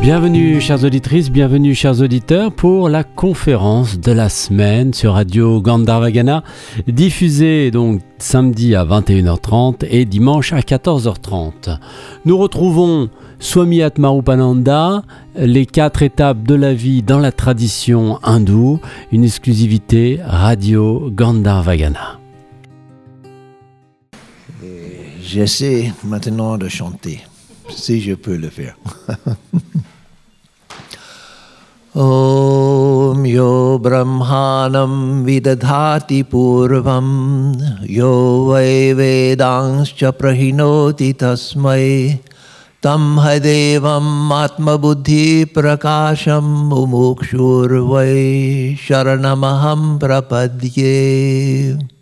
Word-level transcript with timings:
Bienvenue 0.00 0.62
chères 0.62 0.82
auditrices, 0.82 1.30
bienvenue 1.30 1.74
chers 1.74 2.00
auditeurs 2.00 2.54
pour 2.54 2.88
la 2.88 3.04
conférence 3.04 4.00
de 4.00 4.12
la 4.12 4.30
semaine 4.30 4.94
sur 4.94 5.12
Radio 5.12 5.60
Gandharvagana, 5.60 6.42
diffusée 6.88 7.70
donc 7.70 8.00
samedi 8.16 8.74
à 8.74 8.86
21h30 8.86 9.86
et 9.90 10.06
dimanche 10.06 10.54
à 10.54 10.60
14h30. 10.60 11.78
Nous 12.24 12.38
retrouvons 12.38 13.10
Swami 13.40 13.82
Atmarupananda, 13.82 15.02
les 15.36 15.66
quatre 15.66 16.02
étapes 16.02 16.44
de 16.44 16.54
la 16.54 16.72
vie 16.72 17.02
dans 17.02 17.18
la 17.18 17.30
tradition 17.30 18.18
hindoue, 18.22 18.80
une 19.12 19.24
exclusivité 19.24 20.18
Radio 20.24 21.10
Gandharvagana. 21.10 22.18
J'essaie 25.22 25.92
maintenant 26.04 26.56
de 26.56 26.68
chanter, 26.68 27.20
si 27.68 28.00
je 28.00 28.14
peux 28.14 28.36
le 28.36 28.48
faire. 28.48 28.78
ॐ 31.96 33.26
यो 33.26 33.80
ब्रह्माणं 33.82 35.24
विदधाति 35.24 36.22
पूर्वं, 36.22 37.06
यो 37.86 38.50
वै 38.50 38.92
वेदांश्च 38.92 40.04
प्रहिणोति 40.04 41.12
तस्मै। 41.12 42.18
तं 42.82 43.18
हदेवम् 43.18 44.32
आत्मबुद्धिप्रकाशं 44.32 46.68
मुमुक्षुर्वै, 46.68 48.76
शरणमहं 48.88 49.98
प्रपद्ये। 49.98 51.99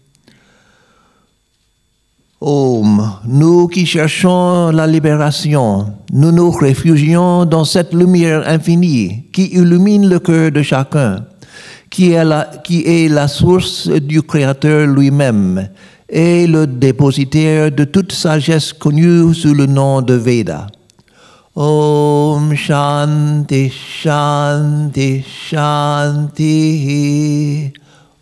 Om, 2.41 3.03
nous 3.27 3.67
qui 3.67 3.85
cherchons 3.85 4.71
la 4.71 4.87
libération, 4.87 5.87
nous 6.13 6.31
nous 6.31 6.53
réfugions 6.53 7.45
dans 7.45 7.65
cette 7.65 7.93
lumière 7.93 8.47
infinie 8.47 9.25
qui 9.33 9.47
illumine 9.47 10.09
le 10.09 10.21
cœur 10.21 10.53
de 10.53 10.63
chacun, 10.63 11.27
qui 11.91 12.13
est 12.13 12.25
la, 12.25 12.45
qui 12.63 12.85
est 12.87 13.09
la 13.09 13.27
source 13.27 13.89
du 13.89 14.23
Créateur 14.23 14.87
lui-même 14.87 15.69
et 16.09 16.47
le 16.47 16.69
dépositaire 16.69 17.73
de 17.73 17.83
toute 17.83 18.13
sagesse 18.13 18.73
connue 18.73 19.35
sous 19.35 19.53
le 19.53 19.67
nom 19.67 20.01
de 20.01 20.15
Veda. 20.15 20.69
Om 21.57 22.55
Shanti 22.55 23.69
Shanti 23.69 25.25
Shanti 25.51 26.53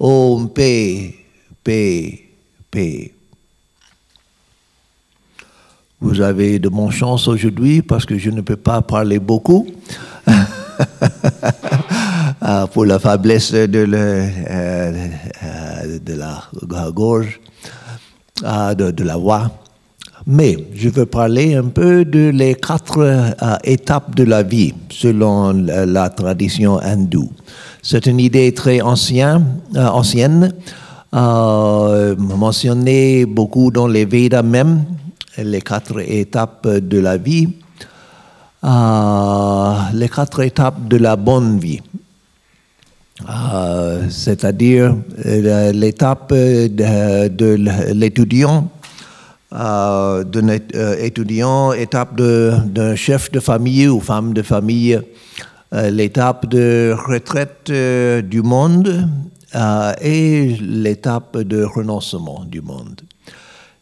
Om 0.01 0.49
Paix 0.49 1.15
Paix 1.63 2.19
Paix 2.71 3.16
vous 6.01 6.21
avez 6.21 6.59
de 6.59 6.69
mon 6.69 6.91
chance 6.91 7.27
aujourd'hui 7.27 7.81
parce 7.81 8.05
que 8.05 8.19
je 8.19 8.29
ne 8.31 8.43
peux 8.43 8.57
pas 8.57 8.83
parler 8.83 9.19
beaucoup 9.19 9.67
ah, 12.43 12.67
pour 12.73 12.85
la 12.85 12.99
faiblesse 12.99 13.53
de, 13.53 13.87
euh, 13.89 15.19
la 16.07 16.91
gorge, 16.91 17.41
ah, 18.45 18.75
de, 18.75 19.05
la 19.05 19.17
voix. 19.17 19.51
Mais 20.27 20.57
je 20.75 20.91
veux 20.91 21.07
parler 21.07 21.55
un 21.55 21.69
peu 21.69 22.05
de 22.05 22.29
les 22.29 22.57
quatre 22.57 22.99
euh, 22.99 23.31
étapes 23.65 24.15
de 24.15 24.25
la 24.25 24.43
vie 24.43 24.75
selon 24.91 25.53
la, 25.53 26.11
tradition 26.11 26.79
hindoue. 26.79 27.31
C'est 27.83 28.05
une 28.07 28.21
idée 28.21 28.53
très 28.53 28.83
ancienne, 28.83 29.61
euh, 29.77 29.87
ancienne 29.87 30.53
mentionnée 32.19 33.25
beaucoup 33.25 33.71
dans 33.71 33.87
les 33.87 34.05
Védas 34.05 34.43
même 34.43 34.85
les 35.39 35.61
quatre 35.61 36.01
étapes 36.01 36.67
de 36.69 36.99
la 36.99 37.17
vie, 37.17 37.49
euh, 38.65 39.75
les 39.93 40.09
quatre 40.09 40.41
étapes 40.41 40.89
de 40.89 40.97
la 40.97 41.17
bonne 41.17 41.59
vie. 41.59 41.81
Euh, 43.29 44.09
c'est-à-dire 44.11 44.95
euh, 45.25 45.73
l'étape 45.73 46.33
de, 46.33 47.55
l'étudiant, 47.93 48.69
étape 51.73 52.21
d'un 52.21 52.97
chef 52.97 53.31
de 53.31 53.41
famille 53.41 53.89
ou 53.89 54.01
femme 54.01 54.35
de 54.35 54.43
famille, 54.43 55.01
l'étape 55.73 56.47
de 56.47 56.95
retraite 57.07 57.71
du 57.71 58.43
monde 58.43 59.09
et 60.03 60.57
l'étape 60.61 61.39
de 61.39 61.63
renoncement 61.63 62.45
du 62.45 62.61
monde. 62.61 63.06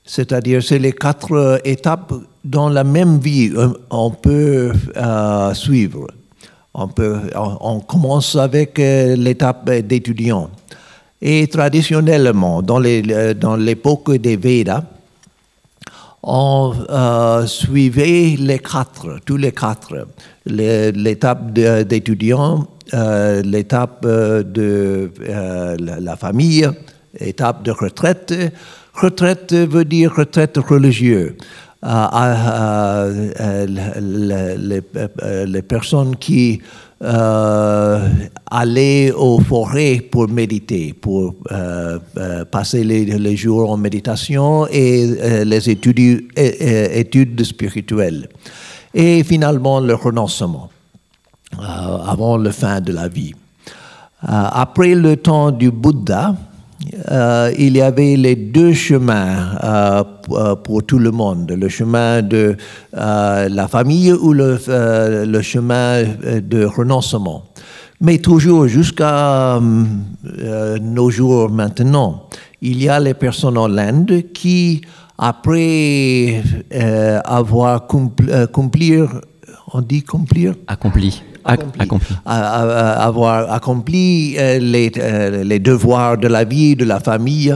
C'est-à-dire, 0.04 0.62
c'est 0.62 0.78
les 0.78 0.92
quatre 0.92 1.60
étapes 1.64 2.12
dans 2.44 2.68
la 2.68 2.84
même 2.84 3.18
vie 3.18 3.50
euh, 3.56 3.68
on 3.90 4.10
peut 4.10 4.72
euh, 4.96 5.54
suivre. 5.54 6.06
On, 6.74 7.80
commence 7.80 8.34
avec 8.36 8.78
euh, 8.78 9.14
l'étape 9.16 9.70
d'étudiant. 9.70 10.50
Et 11.22 11.46
traditionnellement, 11.46 12.60
dans 12.62 12.80
l'époque 12.80 14.12
des 14.16 14.36
Védas, 14.36 14.82
on 16.22 16.74
suivait 17.46 18.34
les 18.38 18.58
quatre, 18.58 19.20
tous 19.24 19.36
les 19.36 19.52
quatre. 19.52 20.06
L'étape 20.44 21.52
d'étudiant, 21.52 22.66
l'étape 22.92 24.04
de 24.04 25.10
la 25.78 26.16
famille, 26.16 26.68
l'étape 27.20 27.62
de 27.62 27.70
retraite, 27.70 28.34
Retraite 28.94 29.52
veut 29.52 29.84
dire 29.84 30.14
retraite 30.14 30.56
religieuse. 30.56 31.32
les, 35.46 35.62
personnes 35.62 36.16
qui 36.16 36.62
euh, 37.02 38.08
allaient 38.50 39.10
aux 39.12 39.40
forêts 39.40 40.00
pour 40.00 40.28
méditer, 40.28 40.94
pour 40.94 41.34
euh, 41.50 41.98
euh, 42.16 42.44
passer 42.44 42.84
les, 42.84 43.36
jours 43.36 43.70
en 43.70 43.76
méditation 43.76 44.66
et 44.68 45.44
les 45.44 45.68
études, 45.68 46.28
études 46.36 47.44
spirituelles. 47.44 48.28
Et 48.94 49.24
finalement, 49.24 49.80
le 49.80 49.94
renoncement 49.94 50.70
avant 51.58 52.38
la 52.38 52.52
fin 52.52 52.80
de 52.80 52.92
la 52.92 53.08
vie. 53.08 53.34
après 54.22 54.94
le 54.94 55.16
temps 55.16 55.50
du 55.50 55.70
Bouddha, 55.70 56.34
euh, 57.10 57.52
il 57.58 57.76
y 57.76 57.80
avait 57.80 58.16
les 58.16 58.36
deux 58.36 58.72
chemins 58.72 59.56
euh, 59.62 60.04
euh, 60.30 60.56
pour 60.56 60.84
tout 60.84 60.98
le 60.98 61.10
monde, 61.10 61.50
le 61.50 61.68
chemin 61.68 62.22
de 62.22 62.56
la 62.92 63.68
famille 63.68 64.12
ou 64.12 64.32
le, 64.32 64.58
chemin 65.42 66.02
de 66.02 66.64
renoncement. 66.64 67.44
Mais 68.00 68.18
toujours 68.18 68.66
jusqu'à 68.66 69.60
nos 69.60 71.10
jours 71.10 71.50
maintenant, 71.50 72.28
il 72.60 72.82
y 72.82 72.88
a 72.88 73.00
les 73.00 73.14
personnes 73.14 73.56
en 73.56 73.76
Inde 73.78 74.24
qui, 74.34 74.82
après 75.16 76.42
avoir 77.24 77.76
accompli, 77.76 79.02
on 79.72 79.80
dit 79.80 80.02
accomplir 80.06 80.54
Accompli 80.66 81.22
accompli. 81.44 81.88
avoir 82.24 83.52
accompli 83.52 84.36
euh, 84.38 84.58
les, 84.58 84.92
euh, 84.96 85.44
les, 85.44 85.58
devoirs 85.58 86.18
de 86.18 86.28
la 86.28 86.44
vie, 86.44 86.76
de 86.76 86.84
la 86.84 87.00
famille, 87.00 87.54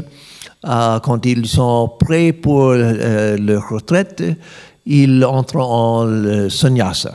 euh, 0.66 1.00
quand 1.00 1.25
ils 1.26 1.47
sont 1.47 1.91
prêts 1.99 2.32
pour 2.32 2.72
leur 2.72 3.69
retraite, 3.69 4.22
ils 4.87 5.25
entrent 5.25 5.56
en 5.60 6.49
sannyasa, 6.49 7.15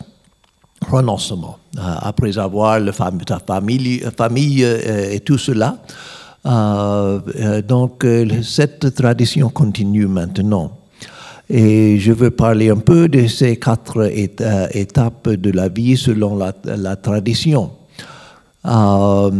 renoncement, 0.90 1.58
après 1.78 2.38
avoir 2.38 2.80
la 2.80 2.92
famille, 2.92 4.04
famille 4.16 4.64
et 4.64 5.20
tout 5.22 5.40
cela. 5.40 5.78
donc 7.68 8.06
cette 8.44 8.94
tradition 8.94 9.50
continue 9.50 10.08
maintenant. 10.08 10.83
Et 11.56 12.00
je 12.00 12.12
veux 12.12 12.32
parler 12.32 12.72
un 12.72 12.78
peu 12.78 13.08
de 13.08 13.28
ces 13.28 13.58
quatre 13.58 14.10
étapes 14.76 15.30
de 15.30 15.52
la 15.52 15.70
vie 15.70 15.96
selon 15.96 16.36
la, 16.36 16.96
tradition. 16.96 17.70
Euh, 18.66 19.32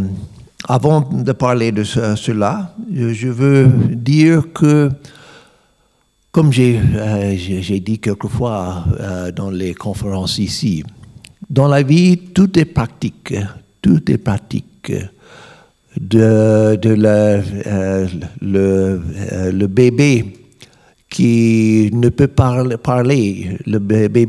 avant 0.68 1.00
de 1.00 1.32
parler 1.32 1.72
de 1.72 1.82
cela, 1.82 2.72
je 2.88 3.26
veux 3.26 3.66
dire 3.90 4.44
que, 4.54 4.90
comme 6.30 6.52
j'ai 6.52 6.80
euh, 6.94 7.34
dit 7.80 7.98
quelquefois 7.98 8.84
euh, 9.00 9.32
dans 9.32 9.50
les 9.50 9.74
conférences 9.74 10.38
ici, 10.38 10.84
dans 11.50 11.66
la 11.66 11.82
vie, 11.82 12.16
tout 12.32 12.56
est 12.56 12.64
pratique. 12.64 13.34
Tout 13.82 14.08
est 14.08 14.18
pratique. 14.18 14.92
De, 16.00 16.78
le 18.40 19.66
bébé 19.66 20.43
qui 21.14 21.90
ne 21.92 22.08
peut 22.08 22.26
parler, 22.26 23.56
le 23.66 23.78
bébé, 23.78 24.26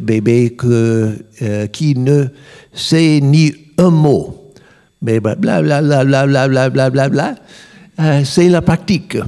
bébé 0.00 0.56
que, 0.56 1.14
euh, 1.42 1.66
qui 1.66 1.94
ne 1.94 2.24
sait 2.72 3.20
ni 3.20 3.52
un 3.76 3.90
mot. 3.90 4.50
Mais 5.02 5.20
blablabla, 5.20 5.82
euh, 8.00 8.24
c'est 8.24 8.48
la 8.48 8.62
pratique. 8.62 9.18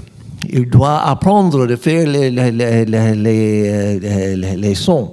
Il 0.48 0.70
doit 0.70 1.02
apprendre 1.06 1.66
de 1.66 1.76
faire 1.76 2.08
les, 2.08 2.30
les, 2.30 2.50
les, 2.86 4.56
les, 4.56 4.74
sons. 4.74 5.12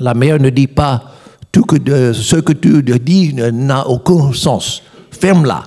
La 0.00 0.12
mère 0.12 0.38
ne 0.38 0.50
dit 0.50 0.66
pas 0.66 1.02
tout 1.50 1.64
ce 1.70 2.36
que 2.36 2.52
tu 2.52 2.82
dis 2.82 3.32
n'a 3.32 3.88
aucun 3.88 4.34
sens. 4.34 4.82
Ferme-la. 5.10 5.62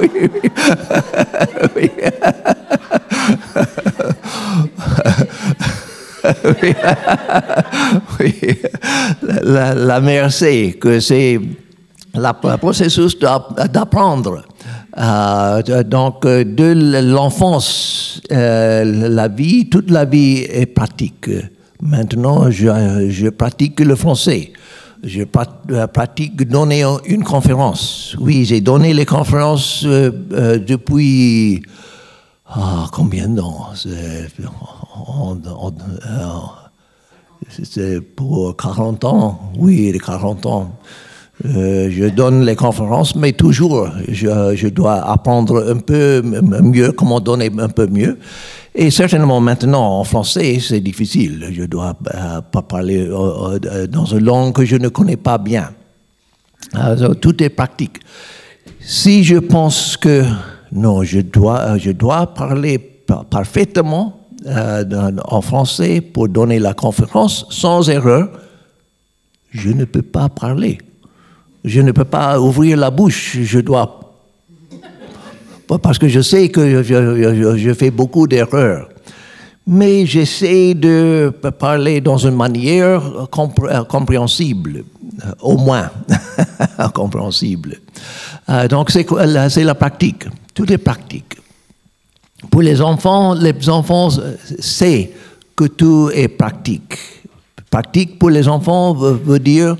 Oui, 0.00 0.10
oui. 0.14 0.28
Oui. 1.76 1.90
Oui. 6.44 6.74
Oui. 8.20 8.34
La, 9.42 9.74
la 9.74 10.00
sait 10.30 10.76
que 10.80 11.00
c'est 11.00 11.40
le 12.14 12.56
processus 12.58 13.18
d'app- 13.18 13.68
d'apprendre. 13.72 14.44
Euh, 14.98 15.82
donc, 15.84 16.24
de 16.26 17.00
l'enfance, 17.12 18.20
euh, 18.30 19.08
la 19.08 19.28
vie, 19.28 19.68
toute 19.68 19.90
la 19.90 20.04
vie 20.04 20.46
est 20.48 20.66
pratique. 20.66 21.30
Maintenant, 21.80 22.50
je 22.50 23.28
pratique 23.30 23.80
le 23.80 23.96
français. 23.96 24.52
Je 25.02 25.24
prat- 25.24 25.88
pratique 25.92 26.46
donner 26.48 26.84
une 27.06 27.24
conférence. 27.24 28.16
Oui, 28.20 28.44
j'ai 28.44 28.60
donné 28.60 28.94
les 28.94 29.06
conférences 29.06 29.82
euh, 29.84 30.10
euh, 30.32 30.58
depuis 30.58 31.62
ah, 32.46 32.86
combien 32.92 33.28
de 33.28 33.40
temps 33.40 33.70
C'est- 33.74 34.28
euh, 37.78 38.00
pour 38.14 38.56
40 38.56 39.04
ans, 39.04 39.40
oui, 39.58 39.90
les 39.92 39.98
40 39.98 40.46
ans. 40.46 40.78
Euh, 41.44 41.90
je 41.90 42.04
donne 42.04 42.44
les 42.44 42.54
conférences, 42.54 43.16
mais 43.16 43.32
toujours, 43.32 43.88
je, 44.08 44.68
dois 44.68 45.10
apprendre 45.10 45.64
un 45.68 45.78
peu 45.78 46.22
mieux, 46.22 46.92
comment 46.92 47.18
donner 47.18 47.50
un 47.58 47.68
peu 47.68 47.88
mieux. 47.88 48.18
Et 48.74 48.90
certainement 48.90 49.40
maintenant, 49.40 49.98
en 49.98 50.04
français, 50.04 50.58
c'est 50.60 50.80
difficile. 50.80 51.48
Je 51.52 51.64
dois 51.64 51.94
euh, 52.14 52.40
pas 52.40 52.62
parler 52.62 53.06
euh, 53.10 53.86
dans 53.88 54.04
une 54.04 54.24
langue 54.24 54.52
que 54.54 54.64
je 54.64 54.76
ne 54.76 54.88
connais 54.88 55.16
pas 55.16 55.38
bien. 55.38 55.72
Tout 57.20 57.42
est 57.42 57.50
pratique. 57.50 57.98
Si 58.80 59.24
je 59.24 59.36
pense 59.36 59.96
que 59.96 60.24
non, 60.70 61.02
je 61.02 61.20
dois, 61.20 61.76
je 61.76 61.90
dois 61.90 62.32
parler 62.32 62.78
pa- 62.78 63.24
parfaitement 63.28 64.20
en 64.46 65.40
français 65.40 66.00
pour 66.00 66.28
donner 66.28 66.58
la 66.58 66.72
conférence 66.72 67.46
sans 67.50 67.90
erreur, 67.90 68.30
je 69.50 69.70
ne 69.70 69.84
peux 69.84 70.02
pas 70.02 70.28
parler. 70.28 70.78
Je 71.64 71.80
ne 71.80 71.92
peux 71.92 72.04
pas 72.04 72.40
ouvrir 72.40 72.76
la 72.76 72.90
bouche. 72.90 73.38
Je 73.42 73.60
dois 73.60 74.02
parce 75.78 75.98
que 75.98 76.08
je 76.08 76.20
sais 76.20 76.48
que 76.48 76.82
je, 76.82 77.74
fais 77.74 77.90
beaucoup 77.90 78.26
d'erreurs. 78.26 78.88
Mais 79.66 80.06
j'essaie 80.06 80.74
de 80.74 81.32
parler 81.58 82.00
dans 82.00 82.18
une 82.18 82.34
manière 82.34 83.02
euh, 83.04 83.84
compréhensible, 83.84 84.84
euh, 85.24 85.32
au 85.40 85.56
moins 85.56 85.88
compréhensible. 86.94 87.76
Euh, 88.48 88.66
donc 88.66 88.90
c'est 88.90 89.06
la- 89.64 89.74
pratique, 89.76 90.24
tout 90.52 90.70
est 90.72 90.78
pratique. 90.78 91.36
Pour 92.50 92.62
les 92.62 92.80
enfants, 92.82 93.34
les 93.34 93.54
enfants 93.68 94.10
savent 94.58 95.06
que 95.54 95.64
tout 95.66 96.10
est 96.12 96.26
pratique. 96.26 96.98
Pratique 97.70 98.18
pour 98.18 98.30
les 98.30 98.48
enfants 98.48 98.94
veut 98.94 99.38
dire 99.38 99.76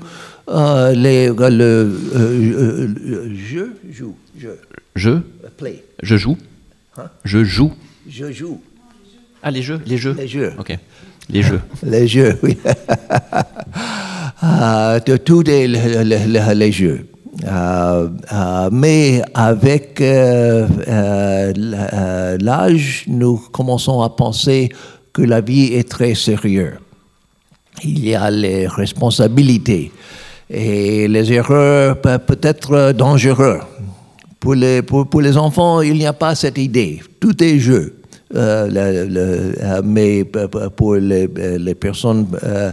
euh, 0.49 0.91
les, 0.93 1.27
le, 1.27 1.33
euh, 1.33 1.91
euh, 2.15 2.87
euh, 3.05 3.33
je 3.35 3.65
joue, 3.91 4.15
je 4.37 4.47
Je, 4.95 5.09
play, 5.57 5.83
je 6.01 6.15
joue? 6.17 6.37
Hein? 6.97 7.09
Je 7.23 7.43
joue? 7.43 7.71
je 8.09 8.31
joue. 8.31 8.59
Ah, 9.41 9.51
les 9.51 9.61
jeux, 9.61 9.79
les 9.85 9.97
jeux. 9.97 10.15
Les 10.17 10.27
jeux. 10.27 10.53
Ok. 10.59 10.77
Les 11.29 11.41
jeux. 11.41 11.61
Les 11.83 12.07
jeux, 12.07 12.37
oui. 12.43 12.57
Ah, 14.45 14.99
de 15.05 15.15
tous 15.17 15.41
les, 15.41 15.67
les- 15.69 16.03
les- 16.03 16.71
jeux. 16.71 17.07
Euh, 17.45 18.09
euh, 18.31 18.69
mais 18.71 19.21
avec 19.33 20.01
euh, 20.01 20.67
euh, 20.87 21.53
euh, 21.93 22.37
l'âge, 22.41 23.05
nous 23.07 23.37
commençons 23.51 24.01
à 24.01 24.09
penser 24.09 24.69
que 25.13 25.21
la 25.21 25.39
vie 25.41 25.73
est 25.73 25.89
très 25.89 26.13
sérieuse. 26.13 26.73
Il 27.83 28.05
y 28.05 28.13
a 28.15 28.29
les 28.29 28.67
responsabilités 28.67 29.91
et 30.49 31.07
les 31.07 31.31
erreurs 31.31 31.99
peuvent 32.01 32.25
peut-être 32.25 32.91
dangereuses. 32.91 33.61
Pour 34.39 34.55
les, 34.55 34.81
pour, 34.81 35.21
les 35.21 35.37
enfants, 35.37 35.81
il 35.81 35.93
n'y 35.93 36.05
a 36.05 36.13
pas 36.13 36.35
cette 36.35 36.57
idée. 36.57 37.01
Tout 37.19 37.41
est 37.41 37.59
jeu. 37.59 37.95
Euh, 38.35 38.67
euh, 38.75 39.81
mais 39.85 40.25
pour 40.75 40.95
les, 40.95 41.27
les 41.27 41.75
personnes 41.75 42.25
euh, 42.43 42.71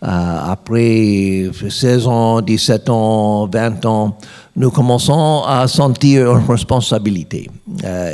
après 0.00 1.50
16 1.68 2.06
ans, 2.06 2.40
17 2.40 2.88
ans, 2.88 3.48
20 3.52 3.86
ans, 3.86 4.16
nous 4.54 4.70
commençons 4.70 5.42
à 5.46 5.66
sentir 5.66 6.36
une 6.36 6.46
responsabilité 6.46 7.50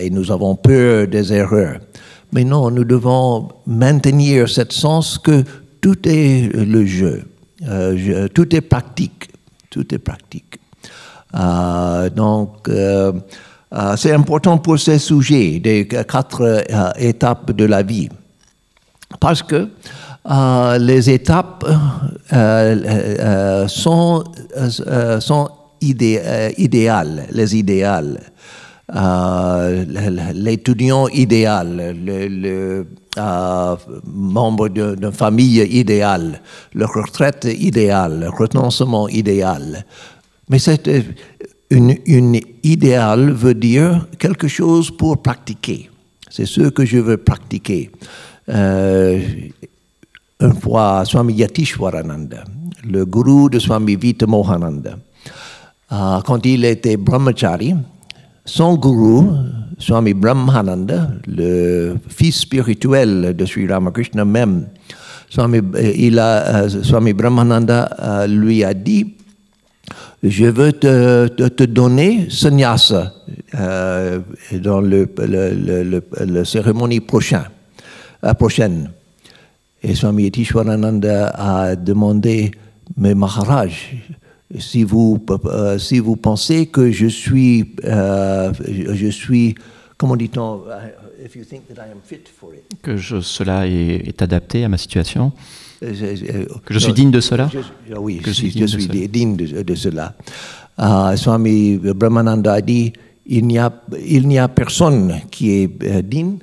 et 0.01 0.09
nous 0.09 0.31
avons 0.31 0.55
peur 0.55 1.07
des 1.09 1.33
erreurs. 1.33 1.79
Mais 2.33 2.45
non, 2.45 2.71
nous 2.71 2.85
devons 2.85 3.49
maintenir 3.67 4.49
ce 4.49 4.63
sens 4.71 5.19
que 5.19 5.43
tout 5.81 6.09
est 6.09 6.51
le 6.55 6.87
jeu, 6.87 7.25
je- 7.67 8.27
tout 8.29 8.55
est 8.55 8.61
pratique, 8.61 9.29
tout 9.71 9.95
est 9.95 9.99
pratique. 9.99 10.59
Euh, 11.35 12.09
donc, 12.11 12.69
euh, 12.69 13.13
euh, 13.73 13.97
c'est 13.97 14.13
important 14.13 14.59
pour 14.59 14.79
ces 14.79 14.99
sujets 14.99 15.59
des 15.59 15.87
quatre 15.89 16.43
euh, 16.43 16.91
étapes 16.99 17.51
de 17.53 17.65
la 17.65 17.83
vie. 17.83 18.09
Parce 19.21 19.43
que 19.43 19.69
euh, 20.31 20.79
les 20.79 21.11
étapes 21.11 21.65
euh, 22.33 22.77
euh, 22.83 23.69
sont, 23.69 24.25
euh, 24.87 25.21
sont 25.21 25.49
idé- 25.81 26.21
euh, 26.25 26.51
idéales, 26.57 27.27
les 27.33 27.57
idéales. 27.57 28.21
Euh, 28.95 29.85
L'étudiant 30.35 31.09
idéal, 31.09 31.97
le, 32.05 32.87
membre 33.17 34.69
d'une 34.69 35.13
famille 35.13 35.61
idéale, 35.61 36.41
la 36.75 36.87
retraite 36.87 37.47
idéale, 37.59 38.21
le 38.21 38.29
renoncement 38.29 39.09
idéal. 39.09 39.85
Mais 40.49 40.59
c'est 40.59 40.89
euh, 40.89 41.03
une, 41.71 41.97
une 42.07 42.41
idéal 42.63 43.31
veut 43.31 43.55
dire 43.55 44.07
quelque 44.19 44.49
chose 44.49 44.91
pour 44.91 45.23
pratiquer. 45.23 45.91
C'est 46.31 46.47
ce 46.47 46.69
que 46.69 46.85
je 46.85 46.99
veux 46.99 47.17
pratiquer. 47.17 47.91
Euh, 48.49 49.21
fois, 50.61 51.05
Swami 51.05 51.35
Yatishwarananda, 51.35 52.45
le 52.85 53.07
gourou 53.07 53.49
de 53.49 53.59
Swami 53.59 53.97
Vita 53.97 54.27
Mohananda, 54.27 54.99
euh, 55.93 56.21
quand 56.23 56.45
il 56.45 56.65
était 56.65 56.97
brahmachari, 56.97 57.75
son 58.45 58.77
gourou, 58.77 59.33
Swami 59.79 60.15
Brahmananda, 60.15 61.11
le 61.27 61.97
fils 62.09 62.41
spirituel 62.41 63.35
de 63.37 63.45
Sri 63.45 63.67
Ramakrishna 63.67 64.25
même, 64.25 64.69
Swami, 65.31 65.59
euh, 65.59 65.93
il 65.97 66.19
a, 66.19 66.65
euh, 66.65 66.69
Swami 66.83 67.13
Brahmananda 67.13 67.91
euh, 68.01 68.27
lui 68.27 68.63
a 68.65 68.73
dit 68.75 69.15
je 70.23 70.47
veux 70.47 70.73
te, 70.73 71.27
te, 71.29 71.65
donner 71.65 72.31
sannyasa 72.31 73.13
euh, 73.59 74.21
dans 74.55 74.81
le, 74.81 75.07
le, 75.19 75.83
le, 75.91 76.03
le- 76.25 76.45
cérémonie 76.45 77.01
prochain, 77.01 77.45
euh, 78.25 78.33
prochaine. 78.33 78.91
Et 79.83 79.95
Swami 79.95 80.25
Yatishwarananda 80.25 81.29
a 81.29 81.77
demandé, 81.77 82.53
mais 82.97 83.15
Maharaj, 83.15 83.97
si 84.59 84.85
vous, 84.85 85.19
euh, 85.47 85.79
si 85.79 85.99
vous 85.99 86.17
pensez 86.17 86.67
que 86.67 86.91
je 86.91 87.07
suis, 87.07 87.75
euh, 87.85 88.53
je 88.93 89.09
suis, 89.09 89.55
comment 89.97 90.17
dit-on, 90.17 90.63
if 91.25 91.35
you 91.37 91.45
think 91.45 91.67
that 91.69 91.83
I 91.87 91.91
am 91.91 91.99
fit 92.05 92.21
for 92.39 92.51
it. 92.55 92.63
Que 92.83 92.97
je- 92.97 93.21
cela 93.21 93.67
est, 93.67 94.07
est 94.09 94.23
adapté 94.23 94.65
à 94.65 94.69
ma 94.69 94.77
situation. 94.79 95.33
Euh, 95.83 95.93
je- 95.95 96.45
Que 96.65 96.75
je 96.75 96.79
suis 96.79 96.89
non, 96.89 96.95
digne 96.95 97.11
de 97.11 97.21
cela. 97.21 97.51
je- 97.53 97.95
oui, 97.97 98.19
Que 98.19 98.31
je 98.31 98.35
suis, 98.35 98.49
digne 98.51 98.63
de 98.63 98.67
cela. 98.67 99.07
digne 99.09 99.37
de, 99.37 99.63
de 99.63 99.75
cela. 99.75 100.15
Euh, 100.79 101.17
Swami 101.17 101.79
Brahmananda 101.79 102.55
a 102.55 102.61
dit 102.61 102.93
il 103.27 103.47
n'y 103.47 103.59
a, 103.59 103.73
il 104.07 104.27
n'y 104.29 104.39
a 104.39 104.49
personne 104.49 105.21
qui 105.31 105.51
est 105.51 106.03
digne, 106.03 106.37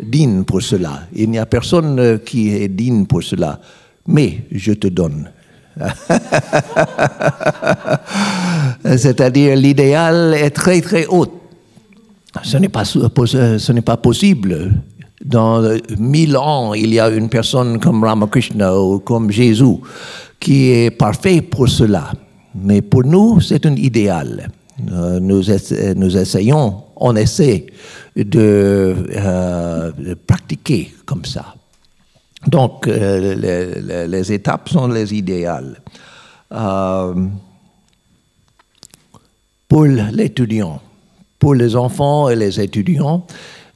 digne 0.00 0.44
pour 0.44 0.62
cela. 0.62 1.08
Il 1.14 1.30
n'y 1.30 1.38
a 1.38 1.46
personne 1.46 2.20
qui 2.24 2.50
est 2.50 2.68
digne 2.68 3.06
pour 3.06 3.22
cela. 3.22 3.60
Mais 4.06 4.44
je 4.52 4.72
te 4.72 4.86
donne. 4.88 5.30
C'est-à-dire 8.84 9.56
l'idéal 9.56 10.34
est 10.34 10.50
très 10.50 10.80
très 10.80 11.06
haut. 11.06 11.26
Ce 12.42 12.56
n'est 12.56 12.68
pas, 12.68 12.84
euh, 12.96 13.58
ce 13.58 13.72
n'est 13.72 13.80
pas 13.80 13.96
possible. 13.96 14.72
Dans 15.24 15.62
euh, 15.62 15.78
mille 15.98 16.36
ans, 16.36 16.74
il 16.74 16.92
y 16.94 17.00
a 17.00 17.08
une 17.08 17.28
personne 17.28 17.80
comme 17.80 18.04
Ramakrishna 18.04 18.78
ou 18.78 19.00
comme 19.00 19.30
Jésus 19.30 19.78
qui 20.38 20.70
est 20.70 20.90
parfait 20.90 21.42
pour 21.42 21.68
cela. 21.68 22.12
Mais 22.54 22.82
pour 22.82 23.04
nous, 23.04 23.40
c'est 23.40 23.66
un 23.66 23.74
idéal. 23.74 24.50
Euh, 24.92 25.18
Nous, 25.20 25.42
nous 25.96 26.16
essayons, 26.16 26.84
on 26.96 27.16
essaie 27.16 27.66
de, 28.16 28.94
euh, 29.16 29.90
de 29.98 30.14
pratiquer 30.14 30.92
comme 31.04 31.24
ça. 31.24 31.54
Donc, 32.46 32.86
euh, 32.86 34.06
les, 34.06 34.32
étapes 34.32 34.68
sont 34.68 34.88
les 34.88 35.12
idéales. 35.14 35.80
Euh, 36.52 37.14
pour 39.68 39.84
l'étudiant, 39.84 40.80
pour 41.38 41.54
les 41.54 41.76
enfants 41.76 42.28
et 42.28 42.36
les 42.36 42.60
étudiants, 42.60 43.26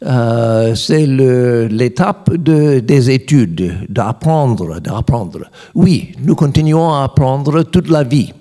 euh, 0.05 0.75
c'est 0.75 1.07
l'étape 1.07 2.35
de- 2.35 2.81
des 2.81 3.11
études, 3.11 3.87
d'apprendre, 3.89 4.81
d'apprendre. 4.81 5.41
Oui, 5.75 6.13
nous 6.21 6.35
continuons 6.35 6.93
à 6.93 7.05
apprendre 7.05 7.63
toute 7.65 7.89
la 7.89 8.03
vie. 8.05 8.33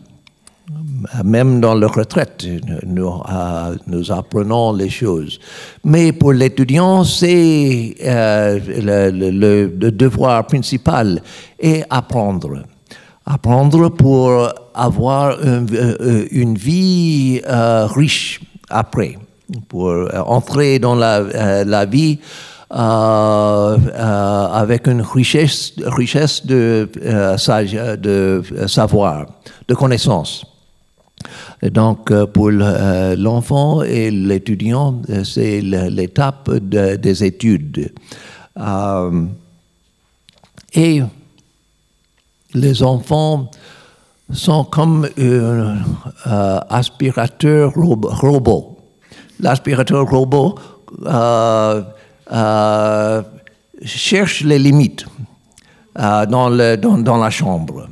Même 1.24 1.62
dans 1.62 1.74
la 1.74 1.88
retraite, 1.88 2.46
nous, 2.86 3.08
euh, 3.08 3.76
nous 3.88 4.12
apprenons 4.12 4.74
les 4.74 4.90
choses. 4.90 5.40
Mais 5.84 6.12
pour 6.12 6.34
l'étudiant, 6.34 7.04
c'est 7.04 7.96
euh, 8.04 8.60
le, 8.68 9.92
devoir 9.92 10.46
principal 10.48 11.22
est 11.60 11.84
apprendre. 11.90 12.64
Apprendre 13.26 13.90
pour 13.90 14.50
avoir 14.74 15.38
euh, 15.44 16.26
une 16.32 16.56
vie 16.56 17.42
riche 17.46 18.40
après, 18.70 19.18
pour 19.70 19.94
entrer 20.26 20.80
dans 20.80 20.96
la, 20.96 21.86
vie 21.86 22.20
avec 22.70 22.78
une 24.88 25.02
richesse, 25.02 25.74
richesse 25.86 26.46
de, 26.46 26.90
de 26.96 28.42
savoir, 28.68 29.26
de 29.68 29.76
connaissances. 29.76 30.51
Donc, 31.64 32.12
euh, 32.12 32.26
pour 32.26 32.50
euh, 32.52 33.16
l'enfant 33.16 33.82
et 33.84 34.10
l'étudiant, 34.12 35.02
euh, 35.10 35.24
c'est 35.24 35.62
l'étape 35.62 36.50
de- 36.52 36.96
des 36.96 37.24
études. 37.24 37.94
Et 40.74 41.02
les 42.54 42.84
enfants 42.84 43.50
sont 44.32 44.64
comme 44.66 45.08
un 45.16 45.78
aspirateur 46.70 47.74
robo- 47.74 48.10
robot. 48.10 48.78
L'aspirateur 49.40 50.06
robot 50.10 50.56
cherche 53.84 54.42
les 54.44 54.60
limites 54.60 55.06
dans 55.96 56.50
la 56.50 57.30
chambre. 57.30 57.88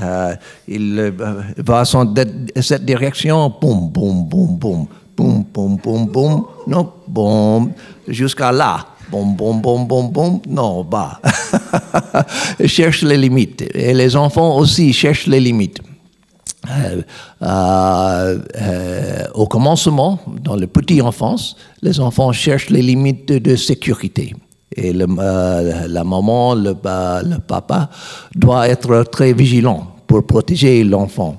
Euh, 0.00 0.34
il 0.68 0.98
euh, 0.98 1.42
va 1.58 1.82
dans 1.82 2.14
cette 2.60 2.84
direction, 2.84 3.52
boum, 3.60 3.90
boum, 3.90 4.24
boum, 4.28 4.58
boum, 4.58 4.86
boum, 5.16 5.44
boum, 5.52 5.76
boum, 5.76 6.06
boum, 6.06 6.44
non, 6.66 6.92
boum, 7.08 7.72
jusqu'à 8.06 8.52
là, 8.52 8.86
boum, 9.10 9.34
boum, 9.34 9.60
boum, 9.60 9.86
boum, 9.86 10.10
boum, 10.10 10.40
non, 10.48 10.84
bas. 10.84 11.20
Cherche 12.66 13.02
les 13.02 13.16
limites. 13.16 13.64
Et 13.74 13.92
les 13.92 14.14
enfants 14.16 14.56
aussi 14.56 14.92
cherchent 14.92 15.26
les 15.26 15.40
limites. 15.40 15.80
Euh, 16.68 17.02
euh, 17.42 18.38
euh, 18.60 19.24
au 19.34 19.46
commencement, 19.46 20.20
dans 20.42 20.56
la 20.56 20.66
petite 20.66 21.00
enfance, 21.02 21.56
les 21.80 22.00
enfants 22.00 22.32
cherchent 22.32 22.70
les 22.70 22.82
limites 22.82 23.32
de 23.32 23.56
sécurité. 23.56 24.34
Et 24.76 24.92
euh, 24.94 25.86
la 25.88 26.04
maman, 26.04 26.54
le, 26.54 26.74
pa- 26.74 27.22
le 27.22 27.38
papa 27.38 27.90
doit 28.34 28.68
être 28.68 29.04
très 29.10 29.32
vigilant 29.32 29.94
pour 30.06 30.24
protéger 30.24 30.84
l'enfant. 30.84 31.36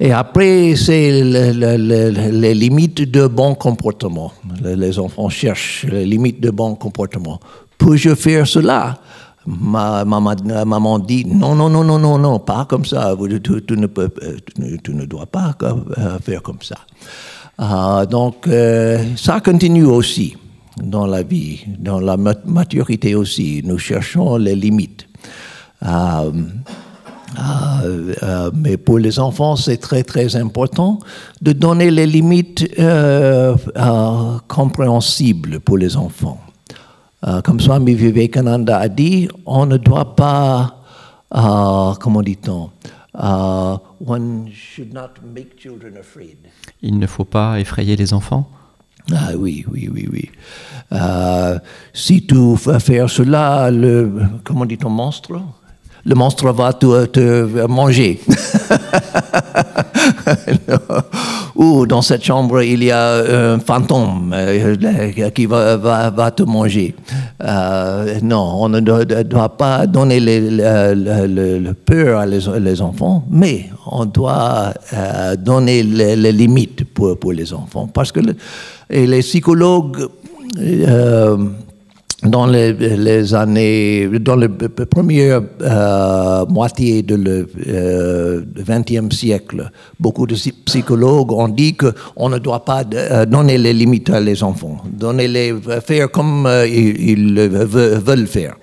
Et 0.00 0.10
après, 0.12 0.74
c'est 0.74 1.22
le- 1.22 1.52
le- 1.52 1.76
le- 1.76 2.30
les 2.40 2.54
limites 2.54 3.08
de 3.08 3.26
bon 3.28 3.54
comportement. 3.54 4.32
Les- 4.64 4.98
enfants 4.98 5.28
cherchent 5.28 5.86
les 5.88 6.04
limites 6.04 6.40
de 6.40 6.50
bon 6.50 6.74
comportement. 6.74 7.38
Peux-je 7.78 8.14
faire 8.16 8.46
cela? 8.46 8.98
Ma, 9.46 10.04
maman, 10.04 10.98
dit 11.00 11.24
non, 11.26 11.54
non, 11.54 11.68
non, 11.68 11.82
non, 11.84 11.98
non, 11.98 12.16
non, 12.18 12.38
pas 12.38 12.64
comme 12.68 12.84
ça. 12.84 13.14
Tu, 13.18 13.76
ne, 13.76 13.86
peux, 13.86 14.08
ne, 14.58 14.76
tu 14.76 14.94
ne 14.94 15.04
dois 15.04 15.26
pas 15.26 15.54
euh, 15.62 16.18
faire 16.20 16.42
comme 16.42 16.62
ça. 16.62 16.76
Ah, 17.58 18.04
donc, 18.08 18.46
euh, 18.48 19.02
ça 19.16 19.40
continue 19.40 19.84
aussi 19.84 20.36
dans 20.78 21.06
la 21.06 21.22
vie, 21.22 21.64
dans 21.78 22.00
la 22.00 22.16
mat- 22.16 22.44
maturité 22.46 23.14
aussi. 23.14 23.62
Nous 23.64 23.78
cherchons 23.78 24.36
les 24.36 24.54
limites. 24.54 25.06
Ah, 25.80 26.24
ah, 27.36 27.80
euh, 27.84 28.50
mais 28.54 28.76
pour 28.76 28.98
les 28.98 29.18
enfants, 29.18 29.56
c'est 29.56 29.78
très 29.78 30.02
très 30.02 30.36
important 30.36 30.98
de 31.40 31.52
donner 31.52 31.90
les 31.90 32.06
limites 32.06 32.68
euh, 32.78 33.56
euh, 33.76 34.38
compréhensibles 34.48 35.60
pour 35.60 35.78
les 35.78 35.96
enfants. 35.96 36.40
Euh, 37.26 37.40
comme 37.42 37.60
Swami 37.60 37.94
Vivekananda 37.94 38.78
a 38.78 38.88
dit, 38.88 39.28
on 39.46 39.64
ne 39.66 39.76
doit 39.76 40.14
pas, 40.16 40.82
euh, 41.34 41.94
comment 42.00 42.22
dit-on, 42.22 42.70
euh, 43.14 43.76
one 44.04 44.48
should 44.52 44.92
not 44.92 45.10
make 45.34 45.58
children 45.58 45.96
afraid. 45.98 46.36
Il 46.82 46.98
ne 46.98 47.06
faut 47.06 47.24
pas 47.24 47.60
effrayer 47.60 47.96
les 47.96 48.12
enfants. 48.12 48.48
Ah 49.10 49.30
oui, 49.36 49.64
oui, 49.70 49.88
oui, 49.92 50.08
oui. 50.12 50.30
Euh, 50.92 51.58
si 51.92 52.26
tu 52.26 52.54
vas 52.54 52.78
faire 52.78 53.10
cela, 53.10 53.70
le, 53.70 54.12
comment 54.44 54.64
dit-on, 54.64 54.90
monstre? 54.90 55.40
Le 56.04 56.14
monstre 56.16 56.50
va 56.52 56.72
te, 56.72 57.06
te 57.06 57.66
manger. 57.66 58.20
Ou 61.54 61.86
dans 61.86 62.02
cette 62.02 62.24
chambre, 62.24 62.62
il 62.62 62.82
y 62.82 62.90
a 62.90 63.52
un 63.52 63.60
fantôme 63.60 64.32
euh, 64.34 65.30
qui 65.30 65.46
va, 65.46 65.76
va, 65.76 66.10
va 66.10 66.30
te 66.32 66.42
manger. 66.42 66.96
Euh, 67.42 68.18
non, 68.20 68.62
on 68.62 68.68
ne 68.68 68.80
doit, 68.80 69.56
pas 69.56 69.86
donner 69.86 70.18
le, 70.18 71.72
peur 71.72 72.18
à 72.18 72.26
les, 72.26 72.40
les 72.58 72.82
enfants, 72.82 73.24
mais 73.30 73.70
on 73.86 74.04
doit 74.04 74.74
donner 75.38 75.84
les, 75.84 76.32
limites 76.32 76.84
pour, 76.92 77.16
pour 77.16 77.32
les 77.32 77.52
enfants. 77.52 77.88
Parce 77.92 78.10
que 78.10 78.20
et 78.92 79.06
les 79.06 79.20
psychologues, 79.20 80.06
euh, 80.60 81.36
dans 82.24 82.46
les, 82.46 83.34
années, 83.34 84.08
dans 84.20 84.36
la 84.36 84.48
première 84.48 85.40
euh, 85.60 86.46
moitié 86.46 87.02
de 87.02 87.16
le 87.16 87.48
euh, 87.66 88.42
20e 88.58 89.10
siècle, 89.12 89.70
beaucoup 89.98 90.26
de 90.26 90.34
psy- 90.36 90.52
psychologues 90.64 91.32
ont 91.32 91.48
dit 91.48 91.74
qu'on 91.74 92.28
ne 92.28 92.38
doit 92.38 92.64
pas 92.64 92.84
euh, 92.94 93.26
donner 93.26 93.58
les 93.58 93.72
limites 93.72 94.10
à 94.10 94.20
les 94.20 94.40
enfants, 94.44 94.76
donner 94.86 95.26
les 95.26 95.52
faire 95.84 96.10
comme 96.12 96.48
ils, 96.66 97.10
ils 97.10 97.34
le 97.34 97.48
ve- 97.48 97.98
veulent 97.98 98.28
faire. 98.28 98.54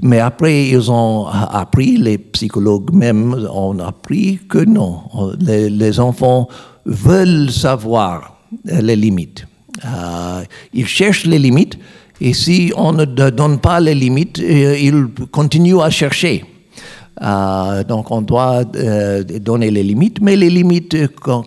Mais 0.00 0.20
après, 0.20 0.66
ils 0.68 0.90
ont 0.90 1.26
appris, 1.26 1.96
les 1.96 2.18
psychologues 2.18 2.92
même 2.92 3.34
ont 3.52 3.78
appris 3.80 4.38
que 4.48 4.58
non, 4.64 4.98
les, 5.40 5.98
enfants 5.98 6.46
veulent 6.84 7.50
savoir 7.50 8.36
les 8.64 8.96
limites. 8.96 9.46
Euh, 9.84 10.44
ils 10.72 10.86
cherchent 10.86 11.26
les 11.26 11.38
limites 11.38 11.76
et 12.20 12.32
si 12.32 12.72
on 12.76 12.92
ne 12.92 13.04
donne 13.04 13.58
pas 13.58 13.80
les 13.80 13.94
limites, 13.94 14.38
euh, 14.38 14.78
ils 14.78 15.06
continuent 15.32 15.80
à 15.80 15.90
chercher. 15.90 16.44
Euh, 17.22 17.82
donc 17.84 18.10
on 18.10 18.22
doit 18.22 18.64
donner 18.64 19.70
les 19.70 19.82
limites, 19.82 20.20
mais 20.20 20.36
les 20.36 20.50
limites 20.50 20.96
com- 21.16 21.44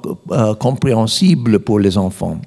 compréhensibles 0.59 1.59
pour 1.59 1.79
les 1.79 1.97
enfants. 1.97 2.39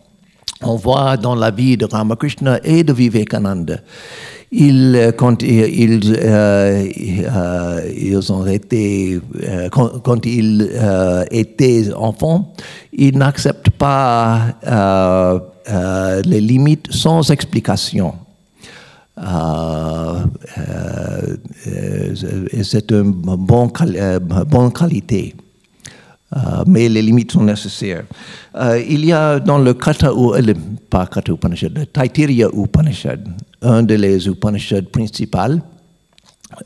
On 0.62 0.76
voit 0.76 1.16
dans 1.16 1.34
la 1.34 1.50
vie 1.50 1.78
de 1.78 1.86
Ramakrishna 1.86 2.60
et 2.62 2.84
de 2.84 2.92
Vivekananda, 2.92 3.78
ils, 4.52 5.14
quand 5.16 5.42
ils, 5.42 6.02
ont 8.30 8.46
été, 8.46 9.18
quand, 9.70 10.26
ils 10.26 10.70
étaient 11.30 11.90
enfants, 11.94 12.52
ils 12.92 13.16
n'acceptent 13.16 13.69
pas 13.80 14.58
euh, 14.66 15.40
euh, 15.70 16.22
les 16.26 16.42
limites 16.42 16.92
sans 16.92 17.30
explication. 17.30 18.12
Euh, 19.18 20.18
c'est 22.62 22.90
une 22.92 23.12
bonne, 23.12 23.70
bonne 24.46 24.72
qualité. 24.72 25.34
Mais 26.66 26.88
les 26.90 27.02
limites 27.02 27.32
sont 27.32 27.42
nécessaires. 27.42 28.04
Il 28.86 29.04
y 29.04 29.12
a 29.12 29.40
dans 29.40 29.58
le 29.58 29.72
Kata, 29.74 30.12
pas 30.90 31.06
Kata 31.06 31.32
Upanishad, 31.32 31.72
le 31.76 32.62
Upanishad, 32.62 33.26
un 33.62 33.82
de 33.82 33.94
les 33.94 34.28
Upanishads 34.28 34.90
principales, 34.92 35.60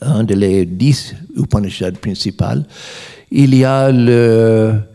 un 0.00 0.24
de 0.24 0.34
les 0.34 0.66
dix 0.66 1.14
Upanishads 1.36 1.98
principales, 2.02 2.64
il 3.30 3.54
y 3.54 3.64
a 3.64 3.90
le 3.90 4.93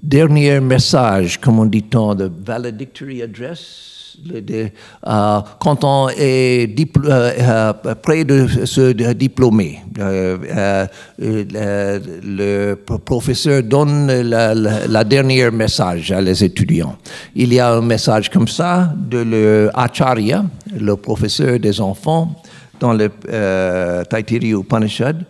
dernier 0.00 0.60
message, 0.60 1.40
comme 1.40 1.58
on 1.58 1.66
dit-on, 1.66 2.14
the 2.14 2.30
valedictory 2.30 3.22
address, 3.22 3.92
de- 4.24 4.70
euh, 5.06 5.40
quand 5.58 5.84
on 5.84 6.08
est 6.16 6.74
euh, 7.06 7.72
euh, 7.86 7.94
près 8.02 8.24
de 8.24 8.46
se 8.64 8.92
de 8.92 9.12
diplômer. 9.12 9.80
Euh, 9.98 10.86
euh, 11.20 11.98
le, 12.22 12.74
professeur 12.74 13.62
donne 13.62 14.10
la, 14.22 15.04
dernière 15.04 15.52
message 15.52 16.12
à 16.12 16.20
les 16.20 16.42
étudiants. 16.44 16.96
Il 17.34 17.52
y 17.52 17.60
a 17.60 17.72
un 17.72 17.80
message 17.80 18.30
comme 18.30 18.48
ça 18.48 18.92
de 18.96 19.18
le 19.18 19.70
le 20.78 20.96
professeur 20.96 21.58
des 21.58 21.80
enfants, 21.80 22.34
dans 22.80 22.92
le 22.92 23.08
Taittiriya 24.08 24.56
Upanishad, 24.58 25.24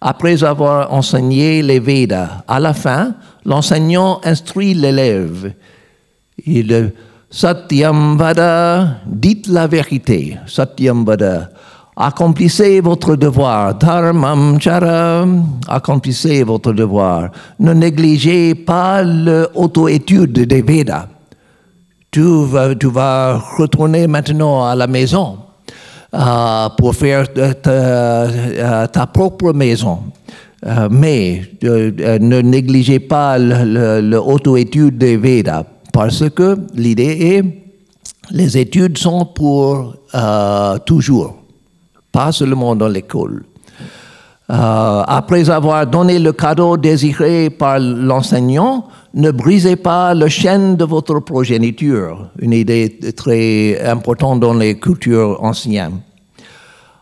après 0.00 0.44
avoir 0.44 0.92
enseigné 0.92 1.62
les 1.62 1.80
Védas, 1.80 2.42
à 2.46 2.60
la 2.60 2.74
fin, 2.74 3.14
l'enseignant 3.44 4.20
instruit 4.24 4.74
l'élève. 4.74 5.52
Il 6.44 6.92
Satyam 7.30 8.16
Vada, 8.16 9.00
dites 9.06 9.48
la 9.48 9.66
vérité. 9.66 10.38
Satyam 10.46 11.04
Vada. 11.04 11.50
Accomplissez 11.96 12.80
votre 12.80 13.16
devoir. 13.16 13.74
Dharmam 13.74 14.60
chara, 14.60 15.24
accomplissez 15.66 16.42
votre 16.44 16.72
devoir. 16.72 17.30
Ne 17.58 17.72
négligez 17.72 18.54
pas 18.54 19.02
l'auto-étude 19.02 20.46
des 20.46 20.62
Védas. 20.62 21.08
Tu 22.10 22.20
vas, 22.20 22.74
tu 22.74 22.88
vas 22.88 23.38
retourner 23.58 24.06
maintenant 24.06 24.64
à 24.64 24.74
la 24.74 24.86
maison 24.86 25.38
euh, 26.18 26.68
pour 26.78 26.94
faire 26.94 27.30
ta, 27.30 27.70
euh, 27.70 28.86
ta 28.86 29.06
propre 29.06 29.52
maison. 29.52 29.98
Euh, 30.64 30.88
mais 30.90 31.42
ne 31.62 32.40
négligez 32.40 33.00
pas 33.00 33.36
l'auto-étude 33.38 34.96
des 34.96 35.18
Védas 35.18 35.64
parce 35.92 36.24
que 36.30 36.56
l'idée 36.74 37.18
est 37.20 37.44
les 38.30 38.56
études 38.56 38.96
sont 38.96 39.26
pour 39.26 39.94
toujours, 40.86 41.36
pas 42.10 42.32
seulement 42.32 42.74
dans 42.74 42.88
l'école. 42.88 43.44
Euh, 44.48 45.02
après 45.06 45.50
avoir 45.50 45.86
donné 45.88 46.20
le 46.20 46.32
cadeau 46.32 46.76
désiré 46.76 47.50
par 47.50 47.80
l'enseignant, 47.80 48.86
ne 49.12 49.32
brisez 49.32 49.74
pas 49.74 50.14
le 50.14 50.28
chaîne 50.28 50.76
de 50.76 50.84
votre 50.84 51.18
progéniture, 51.18 52.28
une 52.38 52.52
idée 52.52 52.96
très 53.16 53.84
importante 53.84 54.38
dans 54.38 54.54
les 54.54 54.78
cultures 54.78 55.42
anciennes. 55.42 56.00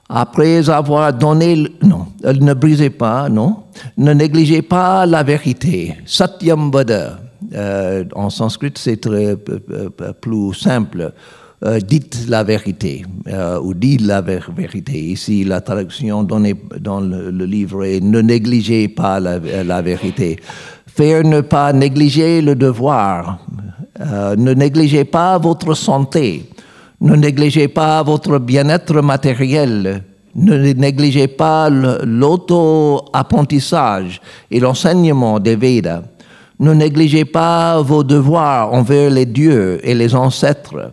Après 0.08 0.70
avoir 0.70 1.12
donné, 1.12 1.66
non, 1.82 2.06
ne 2.24 2.54
brisez 2.54 2.90
pas, 2.90 3.28
non, 3.28 3.64
ne 3.98 4.12
négligez 4.14 4.62
pas 4.62 5.04
la 5.04 5.22
vérité, 5.22 5.96
satyam 6.06 6.70
vada. 6.70 7.18
Euh, 7.54 8.04
en 8.14 8.30
sanskrit, 8.30 8.72
c'est 8.76 9.00
très 9.00 9.36
plus 10.20 10.54
simple. 10.54 11.12
Euh, 11.66 11.80
dites 11.80 12.26
la 12.28 12.44
vérité 12.44 13.06
euh, 13.26 13.58
ou 13.58 13.72
dites 13.72 14.02
la 14.02 14.20
vérité. 14.20 14.98
Ici, 14.98 15.44
la 15.44 15.62
traduction 15.62 16.22
donnée 16.22 16.54
dans 16.78 17.00
le, 17.00 17.30
livre 17.46 17.84
est 17.84 18.00
ne 18.00 18.20
négligez 18.20 18.88
pas 18.88 19.18
la, 19.18 19.38
la, 19.38 19.80
vérité. 19.80 20.38
Faire 20.86 21.24
ne 21.24 21.40
pas 21.40 21.72
négliger 21.72 22.42
le 22.42 22.54
devoir. 22.54 23.38
ne 23.98 24.52
négligez 24.52 25.04
pas 25.04 25.38
votre 25.38 25.72
santé. 25.72 26.50
Ne 27.00 27.16
négligez 27.16 27.68
pas 27.68 28.02
votre 28.02 28.38
bien-être 28.38 29.00
matériel. 29.00 30.04
Ne 30.34 30.74
négligez 30.74 31.28
pas 31.28 31.70
l'auto-apprentissage 31.70 34.20
et 34.50 34.60
l'enseignement 34.60 35.40
des 35.40 35.56
Védas. 35.56 36.02
Ne 36.60 36.74
négligez 36.74 37.24
pas 37.24 37.80
vos 37.80 38.04
devoirs 38.04 38.74
envers 38.74 39.10
les 39.10 39.26
dieux 39.26 39.80
et 39.82 39.94
les 39.94 40.14
ancêtres. 40.14 40.92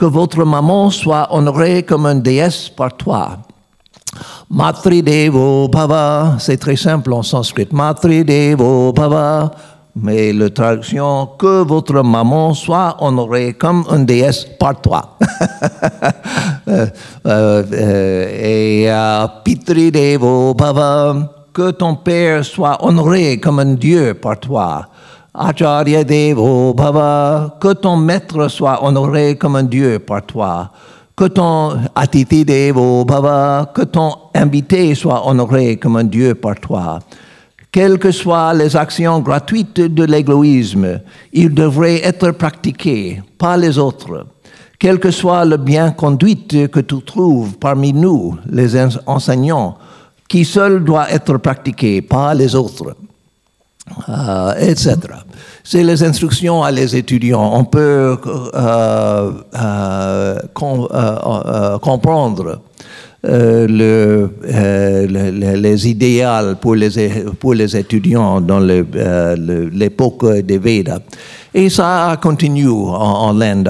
Que 0.00 0.06
votre 0.06 0.46
maman 0.46 0.88
soit 0.88 1.28
honorée 1.30 1.82
comme 1.82 2.06
une 2.06 2.22
déesse 2.22 2.70
par 2.70 2.96
toi. 2.96 3.36
Matri 4.48 5.02
Devo 5.02 5.68
Bhava, 5.68 6.36
c'est 6.38 6.56
très 6.56 6.76
simple 6.76 7.12
en 7.12 7.22
sanskrit. 7.22 7.68
Matri 7.70 8.24
Devo 8.24 8.94
Bhava, 8.94 9.50
mais 9.94 10.32
la 10.32 10.48
traduction, 10.48 11.28
que 11.38 11.64
votre 11.64 12.02
maman 12.02 12.54
soit 12.54 12.96
honorée 13.00 13.52
comme 13.52 13.84
une 13.90 14.06
déesse 14.06 14.46
par 14.58 14.80
toi. 14.80 15.18
Euh, 16.66 16.86
euh, 17.26 17.62
euh, 17.70 18.86
et 18.86 19.42
Pitri 19.44 19.92
Devo 19.92 20.54
Bhava, 20.54 21.30
que 21.52 21.72
ton 21.72 21.96
père 21.96 22.42
soit 22.42 22.82
honoré 22.82 23.38
comme 23.38 23.58
un 23.58 23.74
dieu 23.74 24.14
par 24.14 24.40
toi. 24.40 24.86
Acharya 25.42 26.04
Devo 26.04 26.74
Bhava, 26.74 27.56
que 27.58 27.72
ton 27.72 27.96
maître 27.96 28.48
soit 28.48 28.84
honoré 28.84 29.38
comme 29.38 29.56
un 29.56 29.62
dieu 29.62 29.98
par 29.98 30.26
toi. 30.26 30.70
Que 31.16 31.28
ton 31.28 31.78
Atiti 31.94 32.44
Devo 32.44 33.06
Bhava, 33.06 33.72
que 33.74 33.80
ton 33.84 34.12
invité 34.34 34.94
soit 34.94 35.26
honoré 35.26 35.78
comme 35.78 35.96
un 35.96 36.04
dieu 36.04 36.34
par 36.34 36.56
toi. 36.56 36.98
Quelles 37.72 37.98
que 37.98 38.10
soient 38.10 38.52
les 38.52 38.76
actions 38.76 39.20
gratuites 39.20 39.80
de 39.80 40.04
l'égoïsme, 40.04 41.00
ils 41.32 41.54
devraient 41.54 42.04
être 42.04 42.32
pratiqués, 42.32 43.22
pas 43.38 43.56
les 43.56 43.78
autres. 43.78 44.26
Quel 44.78 44.98
que 44.98 45.10
soit 45.10 45.46
le 45.46 45.56
bien 45.56 45.92
conduite 45.92 46.68
que 46.70 46.80
tu 46.80 47.00
trouves 47.00 47.56
parmi 47.56 47.94
nous, 47.94 48.36
les 48.46 48.76
enseignants, 49.06 49.78
qui 50.28 50.44
seul 50.44 50.84
doit 50.84 51.10
être 51.10 51.38
pratiqué, 51.38 52.02
pas 52.02 52.34
les 52.34 52.54
autres, 52.54 52.94
euh, 54.08 54.54
etc. 54.58 54.96
C'est 55.64 55.82
les 55.82 56.02
instructions 56.02 56.62
à 56.62 56.70
les 56.70 56.96
étudiants. 56.96 57.50
On 57.54 57.64
peut 57.64 58.16
euh, 58.54 59.32
euh, 59.54 60.38
comprendre 61.78 62.60
le, 63.22 64.30
les 65.56 65.88
idéaux 65.88 66.54
pour 66.60 66.74
les, 66.74 67.08
pour 67.38 67.54
les 67.54 67.76
étudiants 67.76 68.40
dans 68.40 68.60
l'époque 68.60 70.26
des 70.40 70.58
Védas. 70.58 71.00
Et 71.52 71.68
ça 71.68 72.16
continue 72.22 72.68
en, 72.68 72.94
en 72.94 73.40
Inde 73.40 73.68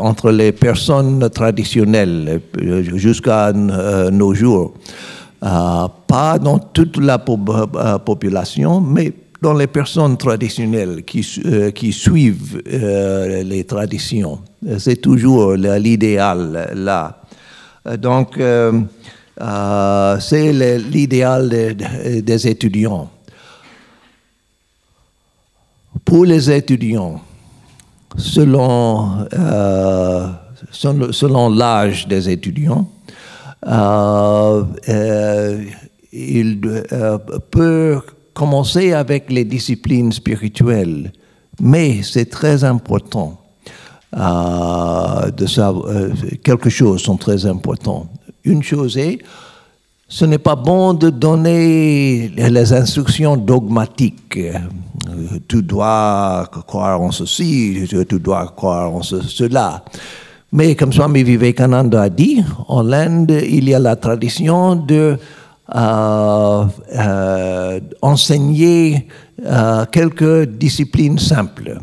entre 0.00 0.30
les 0.30 0.52
personnes 0.52 1.28
traditionnelles 1.30 2.40
jusqu'à 2.94 3.52
nos 3.52 4.34
jours. 4.34 4.72
Euh, 5.40 5.86
pas 6.08 6.36
dans 6.36 6.58
toute 6.58 6.96
la 6.96 7.22
euh, 7.28 7.98
population, 7.98 8.80
mais 8.80 9.12
dans 9.40 9.54
les 9.54 9.66
personnes 9.66 10.16
traditionnelles 10.16 11.04
qui, 11.04 11.26
euh, 11.44 11.70
suivent 11.92 12.60
les 12.66 13.64
traditions. 13.64 14.40
C'est 14.78 15.00
toujours 15.00 15.52
l'idéal 15.54 16.72
là. 16.74 17.22
Donc, 17.96 18.40
c'est 20.20 20.52
l'idéal 20.78 21.48
des 21.48 22.48
étudiants. 22.48 23.10
Pour 26.04 26.24
les 26.24 26.50
étudiants, 26.50 27.20
selon, 28.16 29.26
selon 30.72 31.50
l'âge 31.50 32.08
des 32.08 32.28
étudiants, 32.28 32.88
euh, 33.66 34.64
euh, 34.88 35.64
il 36.12 36.60
euh, 36.92 37.18
peut 37.50 38.00
commencer 38.38 38.92
avec 38.92 39.32
les 39.32 39.44
disciplines 39.44 40.12
spirituelles, 40.12 41.12
mais 41.60 42.02
c'est 42.04 42.30
très 42.30 42.62
important 42.62 43.40
de 44.12 45.46
savoir, 45.46 45.92
quelque 46.44 46.70
chose 46.70 47.02
sont 47.02 47.16
très 47.16 47.44
importants. 47.46 48.06
Une 48.44 48.62
chose 48.62 48.96
est, 48.96 49.18
ce 50.08 50.24
n'est 50.24 50.38
pas 50.38 50.54
bon 50.54 50.94
de 50.94 51.10
donner 51.10 52.28
les 52.28 52.72
instructions 52.72 53.36
dogmatiques. 53.36 54.38
Tu 55.48 55.62
dois 55.62 56.48
croire 56.68 57.02
en 57.02 57.10
ceci, 57.10 57.86
tu 57.90 58.20
dois 58.20 58.54
croire 58.56 58.94
en 58.94 59.02
cela. 59.02 59.84
Mais 60.52 60.76
comme 60.76 60.92
Swami 60.92 61.24
Vivekananda 61.24 62.02
a 62.02 62.08
dit, 62.08 62.42
en 62.68 62.92
Inde, 62.92 63.42
il 63.46 63.68
y 63.68 63.74
a 63.74 63.78
la 63.78 63.96
tradition 63.96 64.76
de 64.76 64.94
euh, 64.94 65.16
euh, 65.16 65.16
enseigner 68.02 69.08
euh, 69.44 69.84
quelques 69.86 70.44
disciplines 70.44 71.18
simples. 71.18 71.78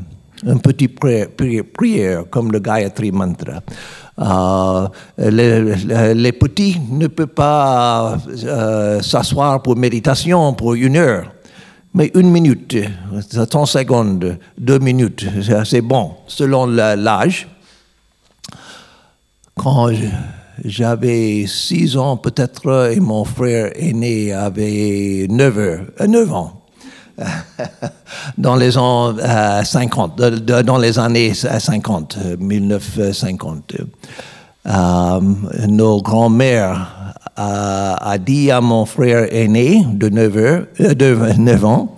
Un 0.46 0.58
petit 0.58 0.88
prière, 0.88 2.24
comme 2.30 2.52
le 2.52 2.60
Gayatri 2.60 3.12
Mantra. 3.12 3.62
Les, 5.18 6.32
petits 6.34 6.80
ne 6.92 7.08
peuvent 7.08 7.28
pas 7.28 8.18
s'asseoir 9.02 9.64
pour 9.64 9.76
méditation 9.76 10.54
pour 10.54 10.76
une 10.76 10.98
heure. 10.98 11.32
Mais 11.94 12.12
une 12.14 12.30
minute, 12.30 12.76
30 13.50 13.68
secondes, 13.68 14.38
deux 14.58 14.80
minutes, 14.80 15.26
c'est 15.64 15.82
bon, 15.82 16.12
selon 16.28 16.66
l'âge 16.68 17.48
quand 19.56 19.90
j'avais 20.64 21.46
6 21.48 21.98
ans 21.98 22.18
peut-être 22.18 22.92
et 22.94 23.00
mon 23.00 23.26
frère 23.26 23.72
aîné 23.76 24.34
avait 24.34 25.28
9, 25.30 25.58
euh, 25.58 26.28
ans. 26.32 26.62
dans 28.38 28.56
les 28.56 28.78
ans 28.78 29.16
50, 29.64 30.20
euh, 30.20 30.64
dans 30.64 30.78
les 30.78 31.00
années 31.00 31.34
50, 31.34 32.18
1950. 32.40 33.74
Euh, 34.68 35.22
nos 35.68 36.02
grands-mères 36.02 37.14
a, 37.36 38.18
dit 38.18 38.52
à 38.52 38.62
mon 38.62 38.86
frère 38.86 39.34
aîné 39.34 39.86
de 39.94 40.10
9, 40.10 40.34
de 40.96 41.34
9 41.38 41.66
ans, 41.66 41.96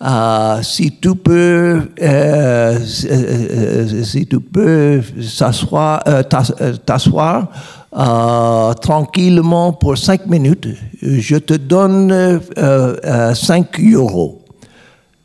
euh, 0.00 0.62
si 0.62 0.96
tu 1.00 1.16
peux, 1.16 1.90
euh, 2.00 2.78
euh, 3.10 4.02
t'asseoir 6.86 7.48
euh, 7.96 8.72
tranquillement 8.74 9.72
pour 9.72 9.96
5 9.96 10.26
minutes, 10.26 10.68
je 11.02 11.36
te 11.36 11.54
donne 11.54 12.12
euh, 12.12 12.38
euh, 12.58 13.34
5 13.34 13.80
euros. 13.94 14.42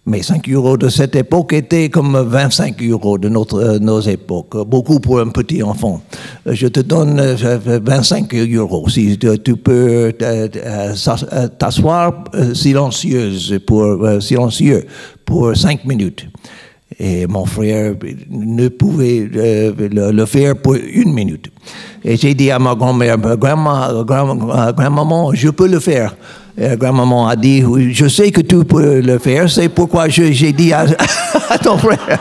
Mais 0.06 0.22
5 0.22 0.50
euros 0.50 0.76
de 0.76 0.90
cette 0.90 1.16
époque 1.16 1.54
étaient 1.54 1.90
comme 1.90 2.18
25 2.18 2.82
euros 2.84 3.18
de 3.18 3.30
notre, 3.30 3.58
euh, 3.64 3.80
nos 3.80 4.02
époques, 4.02 4.58
beaucoup 4.68 5.00
pour 5.00 5.22
un 5.22 5.30
petit 5.30 5.64
enfant. 5.64 6.02
Je 6.46 6.68
te 6.68 6.82
donne 6.82 7.20
euh, 7.20 7.80
25 7.82 8.34
euros 8.36 8.90
si 8.90 9.18
tu, 9.18 9.56
peux 9.56 9.72
euh, 9.72 10.12
euh, 10.22 10.48
euh, 10.58 11.48
t'asseoir 11.58 12.26
euh, 12.34 12.54
silencieuse 12.54 13.60
pour, 13.66 13.84
euh, 13.84 14.20
silencieux 14.20 14.86
pour 15.24 15.56
5 15.56 15.86
minutes. 15.86 16.28
Et 17.00 17.26
mon 17.26 17.46
frère 17.46 17.96
ne 18.30 18.68
pouvait 18.68 19.30
euh, 19.36 19.72
le 19.90 20.26
faire 20.26 20.58
pour 20.58 20.76
une 20.76 21.14
minute. 21.14 21.50
Et 22.06 22.18
j'ai 22.18 22.34
dit 22.34 22.52
à 22.52 22.60
ma 22.60 22.76
grand-mère, 22.76 23.18
grand, 23.18 24.04
grand, 24.04 24.36
grand-maman, 24.74 25.34
je 25.34 25.50
peux 25.50 25.68
le 25.68 25.80
faire. 25.80 26.16
Et 26.58 26.76
grand-maman 26.76 27.28
a 27.28 27.36
dit, 27.36 27.64
je 27.92 28.08
sais 28.08 28.32
que 28.32 28.42
tu 28.42 28.64
peux 28.66 29.00
le 29.00 29.18
faire, 29.20 29.50
c'est 29.50 29.70
pourquoi 29.70 30.10
j'ai 30.10 30.52
dit 30.52 30.74
à, 30.74 30.86
ton 31.64 31.78
frère. 31.78 32.20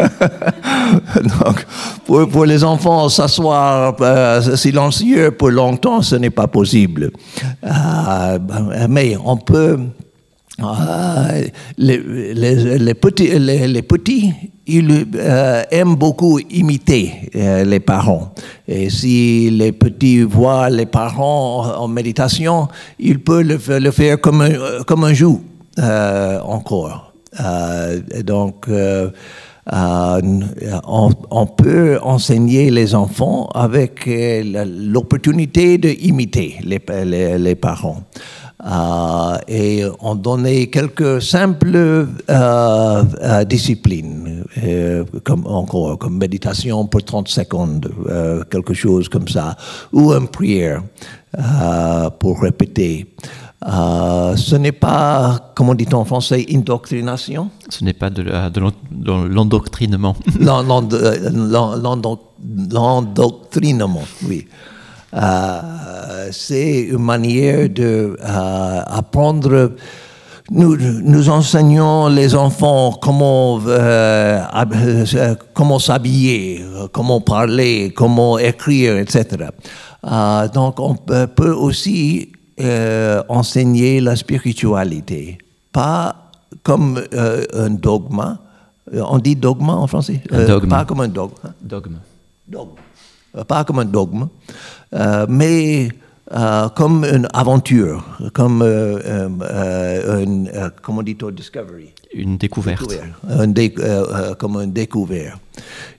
Donc, 1.22 1.66
pour, 2.04 2.28
pour 2.28 2.44
les 2.44 2.62
enfants, 2.62 3.08
s'asseoir 3.08 3.96
euh, 4.00 4.56
silencieux 4.56 5.30
pour 5.30 5.50
longtemps, 5.50 6.02
ce 6.02 6.16
n'est 6.16 6.30
pas 6.30 6.46
possible. 6.46 7.10
Euh, 7.64 8.38
mais 8.88 9.16
on 9.24 9.36
peut... 9.36 9.78
euh, 10.62 11.42
les, 11.78 12.94
petits, 12.94 14.32
ils 14.66 15.06
euh, 15.16 15.62
aiment 15.70 15.96
beaucoup 15.96 16.38
imiter 16.38 17.12
euh, 17.34 17.64
les 17.64 17.80
parents. 17.80 18.32
Et 18.68 18.90
si 18.90 19.50
les 19.50 19.72
petits 19.72 20.22
voient 20.22 20.70
les 20.70 20.86
parents 20.86 21.64
en, 21.76 21.88
méditation, 21.88 22.68
ils 22.98 23.18
peuvent 23.18 23.42
le, 23.42 23.58
fa- 23.58 23.80
le 23.80 23.90
faire 23.90 24.20
comme 24.20 24.42
un, 24.42 24.82
comme 24.86 25.04
euh, 25.78 26.40
encore. 26.40 27.12
Donc, 28.24 28.66
on, 29.72 31.46
peut 31.46 31.98
enseigner 32.02 32.70
les 32.70 32.94
enfants 32.94 33.48
avec 33.54 34.04
l'opportunité 34.06 35.78
d'imiter 35.78 36.56
les 36.64 37.54
parents. 37.54 38.02
Euh, 38.62 39.38
et 39.48 39.84
on 40.00 40.14
donnait 40.14 40.66
quelques 40.66 41.22
simples 41.22 41.74
euh, 41.76 42.06
euh, 42.28 43.44
disciplines, 43.44 44.44
comme 45.24 45.46
encore 45.46 45.98
comme 45.98 46.18
méditation 46.18 46.86
pour 46.86 47.02
30 47.02 47.28
secondes, 47.28 47.90
quelque 48.50 48.74
chose 48.74 49.08
comme 49.08 49.28
ça, 49.28 49.56
ou 49.92 50.12
une 50.12 50.28
prière 50.28 50.82
pour 52.18 52.40
répéter. 52.42 53.14
Euh, 53.66 54.36
ce 54.36 54.56
n'est 54.56 54.72
pas, 54.72 55.52
comment 55.54 55.74
dit-on 55.74 55.98
en 55.98 56.04
français, 56.06 56.46
indoctrination? 56.50 57.50
Ce 57.68 57.84
n'est 57.84 57.92
pas 57.92 58.08
de 58.08 58.22
de 58.22 58.60
l'en- 58.60 58.72
de 58.90 59.28
l'endoctrinement. 59.28 60.16
L'en- 60.38 60.62
l'en- 60.62 60.88
l'en- 61.32 61.76
l'endo- 61.76 62.20
L'endoctrinement, 62.72 64.02
oui. 64.26 64.46
Euh, 65.12 66.28
c'est 66.32 66.80
une 66.82 66.98
manière 67.02 67.68
de 67.68 68.16
euh, 68.20 68.82
apprendre. 68.86 69.72
Nous, 70.52 70.76
nous 70.76 71.28
enseignons 71.28 72.08
les 72.08 72.34
enfants 72.34 72.92
comment 73.00 73.60
euh, 73.66 74.42
comment 75.54 75.78
s'habiller, 75.78 76.64
comment 76.92 77.20
parler, 77.20 77.92
comment 77.94 78.38
écrire, 78.38 78.96
etc. 78.98 79.24
Euh, 80.04 80.48
donc 80.48 80.80
on 80.80 80.94
peut 80.96 81.52
aussi 81.52 82.32
euh, 82.60 83.22
enseigner 83.28 84.00
la 84.00 84.16
spiritualité, 84.16 85.38
pas 85.72 86.16
comme 86.62 87.00
un 87.54 87.70
dogme. 87.70 88.36
On 88.92 89.18
dit 89.18 89.36
dogme 89.36 89.68
en 89.70 89.86
français? 89.86 90.20
Pas 90.68 90.84
comme 90.84 91.00
un 91.00 91.08
dogme. 91.08 91.34
hein? 91.44 91.52
Dogme. 91.62 91.98
dogme. 92.48 92.72
Pas 93.46 93.62
comme 93.62 93.78
un 93.78 93.84
dogme, 93.84 94.22
euh, 94.24 94.26
mais 95.28 95.88
euh, 96.32 96.68
comme 96.70 97.04
une 97.04 97.26
aventure, 97.32 98.04
comme 98.32 98.62
euh, 98.62 98.98
euh, 99.04 99.28
euh, 99.42 100.22
une, 100.24 100.48
euh, 100.48 100.70
comment 100.82 101.02
dit-on, 101.02 101.30
discovery. 101.30 101.92
Une 102.12 102.38
découverte. 102.38 102.80
Découvert. 102.88 103.18
Un 103.28 103.46
dé- 103.48 103.74
euh, 103.78 104.04
euh, 104.12 104.34
comme 104.34 104.56
un 104.56 104.66
découvert. 104.66 105.38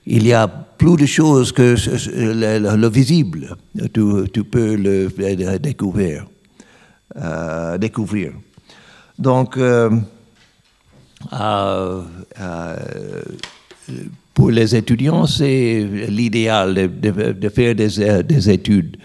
Il 0.06 0.26
y 0.26 0.32
a 0.32 0.46
plus 0.48 0.96
de 0.96 1.06
choses 1.06 1.52
que 1.52 1.74
le, 2.14 2.58
le- 2.58 2.76
le 2.76 2.88
visible. 2.88 3.56
Tu, 3.94 4.02
tu 4.32 4.44
peux 4.44 4.74
le, 4.74 5.08
le 5.16 5.58
découvrir. 5.58 6.26
euh, 7.16 7.78
découvrir. 7.78 8.32
Donc, 9.18 9.56
euh, 9.56 9.90
euh, 11.32 12.02
euh, 12.40 12.76
pour 14.34 14.50
les 14.50 14.74
étudiants, 14.74 15.26
c'est 15.26 15.86
l'idéal 16.08 16.90
de, 17.00 17.48
faire 17.48 17.74
des, 17.74 18.00
euh, 18.00 18.22
des 18.22 18.50
études. 18.50 18.96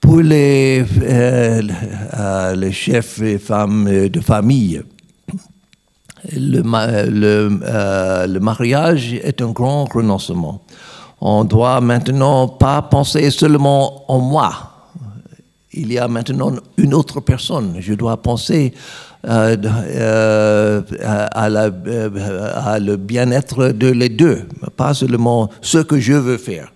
Pour 0.00 0.20
les, 0.20 0.84
euh, 1.02 1.62
euh, 2.14 2.54
les 2.56 2.72
chefs 2.72 3.20
et 3.22 3.38
femmes 3.38 4.08
de 4.08 4.20
famille, 4.20 4.82
le 6.32 6.60
mariage 8.38 9.14
est 9.14 9.40
un 9.40 9.50
grand 9.50 9.84
renoncement. 9.84 10.62
On 11.20 11.44
doit 11.44 11.80
maintenant 11.80 12.48
pas 12.48 12.82
penser 12.82 13.30
seulement 13.30 14.10
en 14.10 14.18
moi. 14.18 14.52
Il 15.72 15.92
y 15.92 15.98
a 15.98 16.08
maintenant 16.08 16.52
une 16.76 16.94
autre 16.94 17.20
personne. 17.20 17.76
Je 17.78 17.94
dois 17.94 18.20
penser 18.20 18.74
euh, 19.28 19.54
euh, 19.64 20.80
euh, 20.98 22.50
à 22.54 22.78
le 22.78 22.96
bien-être 22.96 23.68
de 23.68 23.88
les 23.88 24.08
deux, 24.08 24.44
pas 24.76 24.94
seulement 24.94 25.50
ce 25.60 25.78
que 25.78 26.00
je 26.00 26.14
veux 26.14 26.38
faire. 26.38 26.72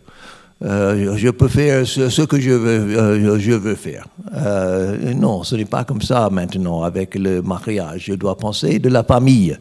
Je 0.61 1.31
peux 1.31 1.49
faire 1.49 1.87
ce, 1.87 2.23
que 2.23 2.41
je 2.41 2.51
veux, 2.51 3.39
je 3.39 3.53
veux 3.53 3.75
faire. 3.75 4.07
Non, 5.17 5.43
ce 5.43 5.57
n'est 5.57 5.65
pas 5.67 5.85
comme 5.85 6.01
ça 6.01 6.31
maintenant 6.31 6.83
avec 6.83 7.17
le 7.17 7.43
mariage. 7.43 8.05
Je 8.07 8.15
dois 8.15 8.37
penser 8.37 8.79
de 8.79 8.89
la 8.89 9.03
famille. 9.05 9.57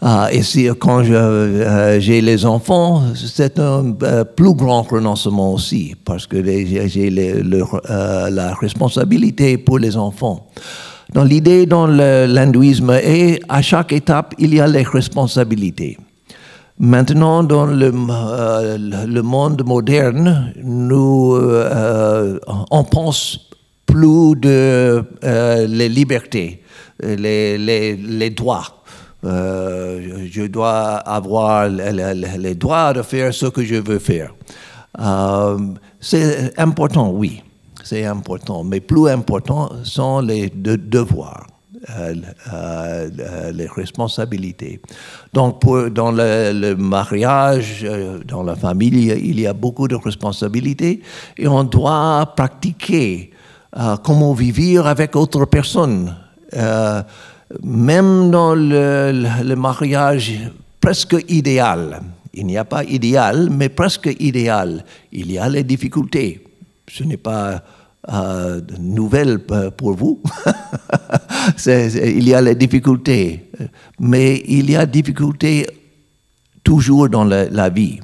Ah, 0.00 0.28
et 0.32 0.42
si, 0.42 0.66
quand 0.78 1.02
j'ai 1.02 2.20
les 2.22 2.46
enfants, 2.46 3.02
c'est 3.14 3.58
un 3.58 3.92
plus 4.24 4.54
grand 4.54 4.82
renoncement 4.82 5.52
aussi, 5.52 5.94
parce 6.04 6.26
que 6.26 6.42
j'ai 6.42 7.10
la 7.10 8.54
responsabilité 8.54 9.58
pour 9.58 9.78
les 9.78 9.96
enfants. 9.96 10.48
Dans 11.12 11.24
l'idée 11.24 11.66
dans 11.66 11.86
l'hindouisme, 11.86 12.92
et 13.02 13.40
à 13.48 13.62
chaque 13.62 13.92
étape, 13.92 14.34
il 14.38 14.54
y 14.54 14.60
a 14.60 14.66
les 14.66 14.82
responsabilités. 14.82 15.98
Maintenant, 16.78 17.42
dans 17.42 17.66
le, 17.66 17.92
euh, 17.92 19.22
monde 19.22 19.62
moderne, 19.66 20.54
nous, 20.62 21.34
euh, 21.34 22.38
on 22.70 22.84
pense 22.84 23.50
plus 23.86 24.36
de 24.36 25.02
euh, 25.24 25.66
les 25.66 25.88
libertés, 25.88 26.62
les, 27.02 27.58
les, 27.58 27.96
les 27.96 28.30
droits. 28.30 28.82
Je 29.22 30.46
dois 30.46 30.96
avoir 30.96 31.68
les, 31.68 32.54
droits 32.54 32.94
de 32.94 33.02
faire 33.02 33.34
ce 33.34 33.46
que 33.46 33.62
je 33.62 33.74
veux 33.74 33.98
faire. 33.98 34.32
C'est 36.00 36.58
important, 36.58 37.10
oui, 37.10 37.42
c'est 37.90 38.04
important, 38.06 38.62
mais 38.62 38.80
plus 38.80 39.08
important 39.08 39.68
sont 39.82 40.20
les 40.20 40.48
de- 40.48 40.76
devoirs 40.76 41.44
euh, 41.98 42.14
euh, 42.52 43.10
euh, 43.18 43.52
les 43.52 43.66
responsabilités. 43.66 44.80
Donc, 45.32 45.60
pour, 45.60 45.90
dans 45.90 46.12
le, 46.12 46.74
mariage, 46.76 47.84
dans 48.28 48.44
la 48.44 48.54
famille, 48.54 49.10
il 49.30 49.40
y 49.40 49.46
a 49.48 49.52
beaucoup 49.54 49.88
de 49.88 49.96
responsabilités 49.96 51.00
et 51.36 51.48
on 51.48 51.64
doit 51.64 52.32
pratiquer 52.36 53.30
comment 54.04 54.34
vivre 54.34 54.86
avec 54.86 55.16
autres 55.16 55.46
personnes. 55.46 56.14
Euh, 56.54 57.02
même 57.64 58.30
dans 58.30 58.54
le- 58.54 59.12
le 59.50 59.56
mariage 59.56 60.32
presque 60.80 61.16
idéal, 61.28 62.00
il 62.34 62.46
n'y 62.46 62.56
a 62.58 62.64
pas 62.64 62.84
idéal, 62.84 63.48
mais 63.50 63.68
presque 63.68 64.10
idéal, 64.20 64.84
il 65.12 65.32
y 65.32 65.38
a 65.38 65.48
les 65.48 65.64
difficultés. 65.64 66.44
Ce 66.88 67.02
n'est 67.04 67.16
pas 67.16 67.62
euh, 68.08 68.60
nouvelle 68.78 69.40
p- 69.40 69.70
pour 69.76 69.94
vous. 69.94 70.22
Il 71.66 72.28
y 72.28 72.34
a 72.34 72.40
les 72.40 72.54
difficultés, 72.54 73.50
mais 73.98 74.42
il 74.46 74.70
y 74.70 74.76
a 74.76 74.86
difficultés 74.86 75.66
toujours 76.62 77.08
dans 77.08 77.24
la, 77.24 77.68
vie. 77.68 77.98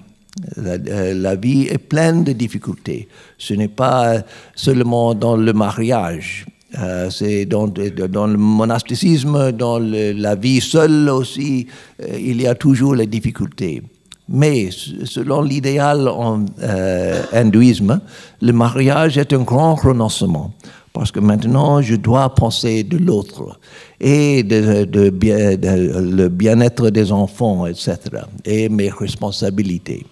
La, 0.57 0.73
euh, 0.73 1.15
la 1.15 1.37
vie 1.37 1.67
est 1.71 1.79
pleine 1.79 2.25
de 2.25 2.33
difficultés. 2.33 3.09
Ce 3.39 3.55
n'est 3.55 3.69
pas 3.69 4.23
seulement 4.55 5.15
dans 5.15 5.37
le 5.37 5.53
mariage. 5.53 6.47
Euh, 6.79 7.09
c'est 7.11 7.47
dans, 7.47 7.67
le 7.67 8.37
monasticisme, 8.37 9.53
dans 9.53 9.79
la 9.79 10.35
vie 10.35 10.61
seule 10.61 11.09
aussi, 11.09 11.67
euh, 12.03 12.19
il 12.19 12.41
y 12.43 12.47
a 12.47 12.55
toujours 12.55 12.95
les 12.95 13.07
difficultés. 13.07 13.83
Mais 14.29 14.71
selon 15.05 15.43
l'idéal 15.43 16.09
en 16.09 16.45
euh, 16.61 17.23
hindouisme, 17.33 18.01
le 18.43 18.53
mariage 18.53 19.19
est 19.19 19.33
un 19.33 19.43
grand 19.43 19.77
renoncement. 19.77 20.53
Parce 20.93 21.13
que 21.13 21.21
maintenant, 21.21 21.81
je 21.83 21.95
dois 21.95 22.35
penser 22.35 22.83
de 22.83 22.97
l'autre 22.97 23.61
et 24.01 24.43
de, 24.43 24.89
le 24.91 26.29
bien-être 26.29 26.91
des 26.91 27.13
enfants, 27.13 27.67
etc. 27.67 27.99
Et 28.45 28.69
mes 28.69 28.89
responsabilités. 28.89 30.07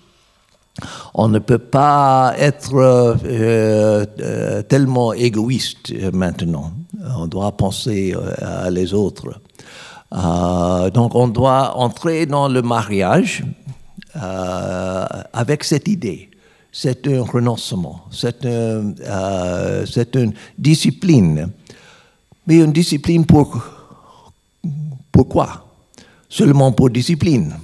On 1.14 1.28
ne 1.28 1.38
peut 1.38 1.58
pas 1.58 2.34
être 2.36 2.74
euh, 2.74 4.04
euh, 4.20 4.62
tellement 4.62 5.12
égoïste 5.12 5.92
maintenant. 6.12 6.72
On 7.18 7.26
doit 7.26 7.52
penser 7.52 8.14
à 8.40 8.70
les 8.70 8.92
autres. 8.92 9.40
donc 10.12 11.14
on 11.14 11.28
doit 11.28 11.76
entrer 11.76 12.26
dans 12.26 12.48
le 12.48 12.60
mariage 12.60 13.42
avec 14.14 15.64
cette 15.64 15.88
idée. 15.88 16.30
C'est 16.76 17.06
un 17.06 17.22
renoncement, 17.22 18.06
c'est 18.10 18.44
euh, 18.44 19.84
une 20.14 20.32
discipline. 20.58 21.48
Mais 22.46 22.56
une 22.56 22.72
discipline 22.72 23.24
pour 23.24 23.62
pourquoi 25.12 25.64
Seulement 26.28 26.72
pour 26.72 26.90
discipline 26.90 27.54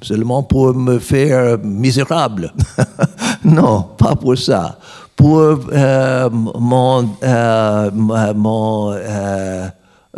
Seulement 0.00 0.44
pour 0.44 0.72
me 0.74 1.00
faire 1.00 1.58
misérable 1.58 2.52
Non, 3.44 3.82
pas 3.98 4.14
pour 4.14 4.38
ça. 4.38 4.78
Pour 5.16 5.40
euh, 5.40 6.30
mon 6.30 7.02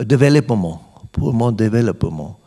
développement. 0.05 0.83
Pour 1.13 1.33
mon 1.33 1.51
développement 1.51 2.39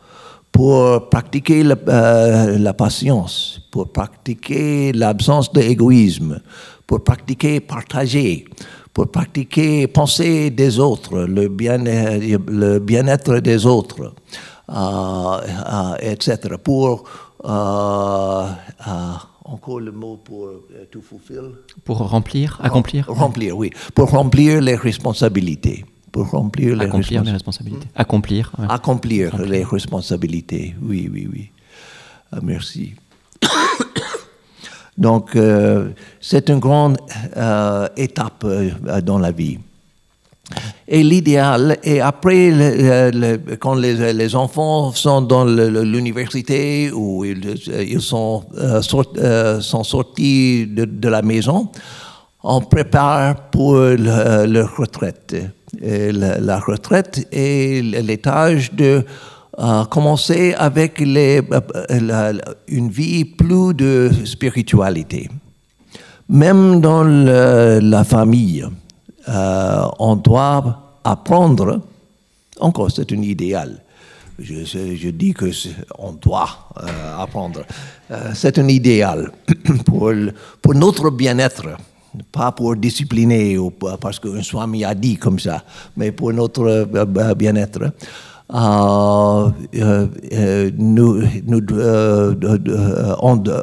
pour 0.52 1.08
pratiquer 1.08 1.64
euh, 1.64 2.58
la, 2.58 2.74
patience, 2.74 3.60
pour 3.70 3.90
pratiquer 3.90 4.92
l'absence 4.92 5.50
d'égoïsme, 5.52 6.40
pour 6.86 7.02
pratiquer 7.02 7.60
partager, 7.60 8.44
pour 8.92 9.10
pratiquer 9.10 9.86
penser 9.86 10.50
des 10.50 10.78
autres, 10.78 11.20
le 11.20 11.48
bien-être 11.48 12.50
le 12.50 12.78
bien 12.78 13.02
des 13.40 13.66
autres, 13.66 14.12
euh, 14.68 14.72
euh, 14.74 15.96
etc. 16.00 16.36
Pour 16.62 17.04
encore 19.44 19.80
le 19.80 19.90
mot 19.90 20.18
pour 20.22 20.48
to 20.90 21.00
fulfill. 21.00 21.56
Pour 21.84 21.98
remplir, 21.98 22.60
accomplir. 22.62 23.06
Remplir, 23.08 23.56
oui. 23.56 23.70
Pour 23.94 24.10
remplir 24.10 24.60
les 24.60 24.76
responsabilités 24.76 25.84
pour 26.12 26.30
remplir 26.30 26.76
les, 26.76 26.84
Accomplir 26.84 27.24
les 27.24 27.32
responsabilités. 27.32 27.88
Accomplir. 27.96 28.52
Accomplir, 28.68 29.38
les 29.38 29.64
responsabilités. 29.64 30.74
Oui, 30.82 31.10
oui, 31.10 31.28
oui. 31.32 31.50
Ah, 32.30 32.38
merci. 32.42 32.94
Donc, 34.98 35.34
euh, 35.34 35.88
c'est 36.20 36.50
une 36.50 36.58
grande 36.58 36.98
euh, 37.36 37.88
étape 37.96 38.44
euh, 38.44 39.00
dans 39.00 39.18
la 39.18 39.32
vie. 39.32 39.58
Et 40.86 41.02
l'idéal, 41.02 41.78
et 41.82 42.02
après, 42.02 42.52
quand 43.58 43.72
les, 43.72 44.36
enfants 44.36 44.92
sont 44.92 45.22
dans 45.22 45.46
l'université 45.46 46.90
ou 46.92 47.24
ils, 47.24 48.02
sont, 48.02 48.44
sont 48.82 49.84
sortis 49.84 50.66
de, 50.66 51.08
la 51.08 51.22
maison, 51.22 51.70
on 52.42 52.60
prépare 52.60 53.48
pour 53.48 53.76
leur 53.76 54.76
retraite 54.76 55.36
la, 55.80 56.58
retraite 56.60 57.26
et 57.32 57.82
l'étage 57.82 58.72
de 58.72 59.04
euh, 59.58 59.84
commencer 59.84 60.54
avec 60.56 61.02
euh, 61.02 62.32
une 62.68 62.88
vie 62.88 63.26
plus 63.26 63.74
de 63.74 64.10
spiritualité. 64.24 65.28
Même 66.30 66.80
dans 66.80 67.04
la 67.04 68.02
famille, 68.04 68.64
euh, 69.28 69.84
on 69.98 70.16
doit 70.16 71.00
apprendre, 71.04 71.82
encore 72.60 72.90
c'est 72.90 73.12
un 73.12 73.20
idéal, 73.20 73.82
je, 74.38 75.10
dis 75.10 75.34
que 75.34 75.50
on 75.98 76.12
doit 76.12 76.70
apprendre, 77.18 77.60
c'est 78.34 78.58
un 78.58 78.68
idéal 78.68 79.30
pour, 79.84 80.12
pour 80.62 80.74
notre 80.74 81.10
bien-être 81.10 81.76
pas 82.30 82.52
pour 82.52 82.76
discipliner 82.76 83.58
ou 83.58 83.70
parce 83.70 84.18
qu'un 84.18 84.42
swami 84.42 84.84
a 84.84 84.94
dit 84.94 85.16
comme 85.16 85.38
ça, 85.38 85.62
mais 85.96 86.12
pour 86.12 86.32
notre 86.32 86.62
euh, 86.62 86.86
euh, 86.94 87.34
bien-être. 87.34 87.92
Euh, 88.54 89.50
nous, 90.76 91.22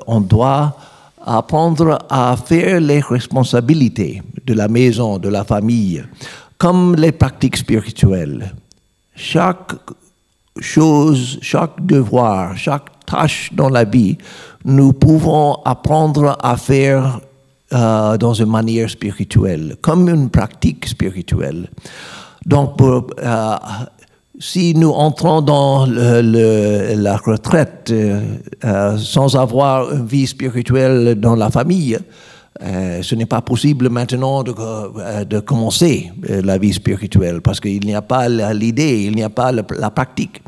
on, 0.07 0.21
doit 0.21 0.75
apprendre 1.23 1.99
à 2.09 2.35
faire 2.37 2.79
les 2.79 2.99
responsabilités 3.01 4.23
de 4.47 4.53
la 4.55 4.67
maison, 4.67 5.19
de 5.19 5.29
la 5.29 5.43
famille, 5.43 6.03
comme 6.57 6.95
les 6.95 7.11
pratiques 7.11 7.57
spirituelles. 7.57 8.55
Chaque 9.13 9.73
chose, 10.59 11.37
chaque 11.41 11.85
devoir, 11.85 12.57
chaque 12.57 13.05
tâche 13.05 13.51
dans 13.53 13.69
la 13.69 13.83
vie, 13.83 14.17
nous 14.65 14.93
pouvons 14.93 15.59
apprendre 15.65 16.35
à 16.41 16.57
faire 16.57 17.19
euh, 17.71 18.17
dans 18.17 18.33
une 18.33 18.49
manière 18.49 18.89
spirituelle, 18.89 19.75
comme 19.79 20.09
une 20.09 20.31
pratique 20.31 20.87
spirituelle. 20.87 21.69
Donc, 22.43 22.81
euh, 22.81 23.01
si 24.39 24.73
nous 24.73 24.89
entrons 24.89 25.41
dans 25.41 25.85
la 25.85 27.17
retraite 27.17 27.91
euh, 27.91 28.97
sans 28.97 29.35
avoir 29.35 29.93
une 29.93 30.07
vie 30.07 30.25
spirituelle 30.25 31.13
dans 31.19 31.35
la 31.35 31.51
famille, 31.51 31.99
ce 32.59 33.15
n'est 33.15 33.27
pas 33.27 33.41
possible 33.41 33.89
maintenant 33.89 34.41
de, 34.41 34.53
de, 35.25 35.39
commencer 35.39 36.11
la 36.27 36.57
vie 36.57 36.73
spirituelle 36.73 37.39
parce 37.41 37.59
qu'il 37.59 37.85
n'y 37.85 37.93
a 37.93 38.01
pas 38.01 38.27
l'idée, 38.27 39.03
il 39.03 39.15
n'y 39.15 39.23
a 39.23 39.29
pas 39.29 39.51
la 39.51 39.91
pratique. 39.91 40.41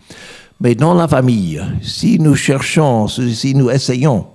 Mais 0.60 0.74
dans 0.74 0.96
la 0.96 1.08
famille, 1.08 1.62
si 1.84 2.20
nous 2.20 2.36
cherchons, 2.36 3.08
si 3.08 3.54
nous 3.54 3.70
essayons 3.70 4.26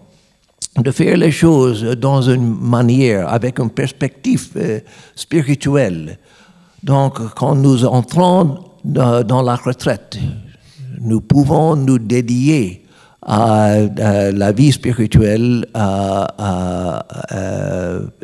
de 0.83 0.91
faire 0.91 1.17
les 1.17 1.31
choses 1.31 1.85
dans 1.85 2.23
une 2.23 2.59
manière, 2.61 3.29
avec 3.29 3.59
une 3.59 3.71
perspective 3.71 4.51
euh, 4.57 4.81
spirituelle. 5.15 6.19
Donc, 6.83 7.35
quand 7.35 7.55
nous 7.55 7.85
entrons 7.85 8.59
dans, 8.85 9.43
la 9.43 9.57
retraite, 9.57 10.19
nous 11.01 11.21
pouvons 11.21 11.77
nous 11.77 11.99
dédier 11.99 12.85
à, 13.23 13.75
la 14.33 14.53
vie 14.53 14.71
spirituelle 14.71 15.67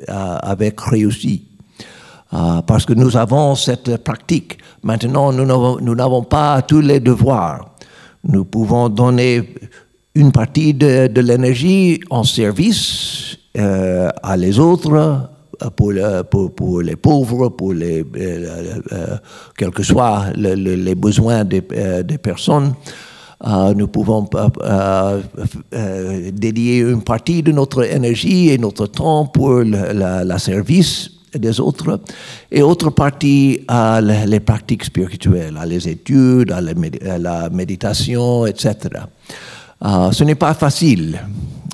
avec 0.08 0.80
réussite. 0.80 1.48
parce 2.30 2.86
que 2.86 2.92
nous 2.92 3.16
avons 3.16 3.56
cette 3.56 3.96
pratique. 4.04 4.58
Maintenant, 4.82 5.32
nous 5.32 5.94
n'avons 5.94 6.22
pas 6.22 6.62
tous 6.62 6.80
les 6.80 7.00
devoirs. 7.00 7.72
Nous 8.24 8.44
pouvons 8.44 8.88
donner 8.88 9.54
une 10.14 10.32
partie 10.32 10.74
de, 10.74 11.20
l'énergie 11.20 12.00
en 12.10 12.24
service 12.24 13.36
euh, 13.56 14.10
à 14.22 14.36
les 14.36 14.58
autres, 14.58 14.92
euh, 14.92 15.68
pour, 15.70 16.82
les 16.82 16.96
pauvres, 16.96 17.48
pour 17.50 17.72
les, 17.72 18.04
euh, 18.16 19.16
quels 19.56 19.70
que 19.70 19.82
soient 19.82 20.26
les 20.34 20.94
besoins 20.94 21.44
des, 21.44 21.62
des 22.04 22.18
personnes. 22.18 22.74
nous 23.76 23.88
pouvons 23.88 24.28
dédier 26.32 26.78
une 26.78 27.02
partie 27.02 27.42
de 27.42 27.52
notre 27.52 27.84
énergie 27.84 28.50
et 28.50 28.58
notre 28.58 28.86
temps 28.86 29.26
pour 29.26 29.60
le 29.64 30.38
service 30.38 31.10
des 31.34 31.60
autres, 31.60 32.00
et 32.50 32.60
autre 32.60 32.90
partie 32.90 33.60
à 33.66 34.00
les 34.02 34.40
pratiques 34.40 34.84
spirituelles, 34.84 35.56
à 35.58 35.64
les 35.64 35.88
études, 35.88 36.52
à 36.52 36.60
la 36.60 37.48
méditation, 37.48 38.46
etc. 38.46 38.76
Euh, 39.84 40.12
ce 40.12 40.22
n'est 40.22 40.36
pas 40.36 40.54
facile 40.54 41.20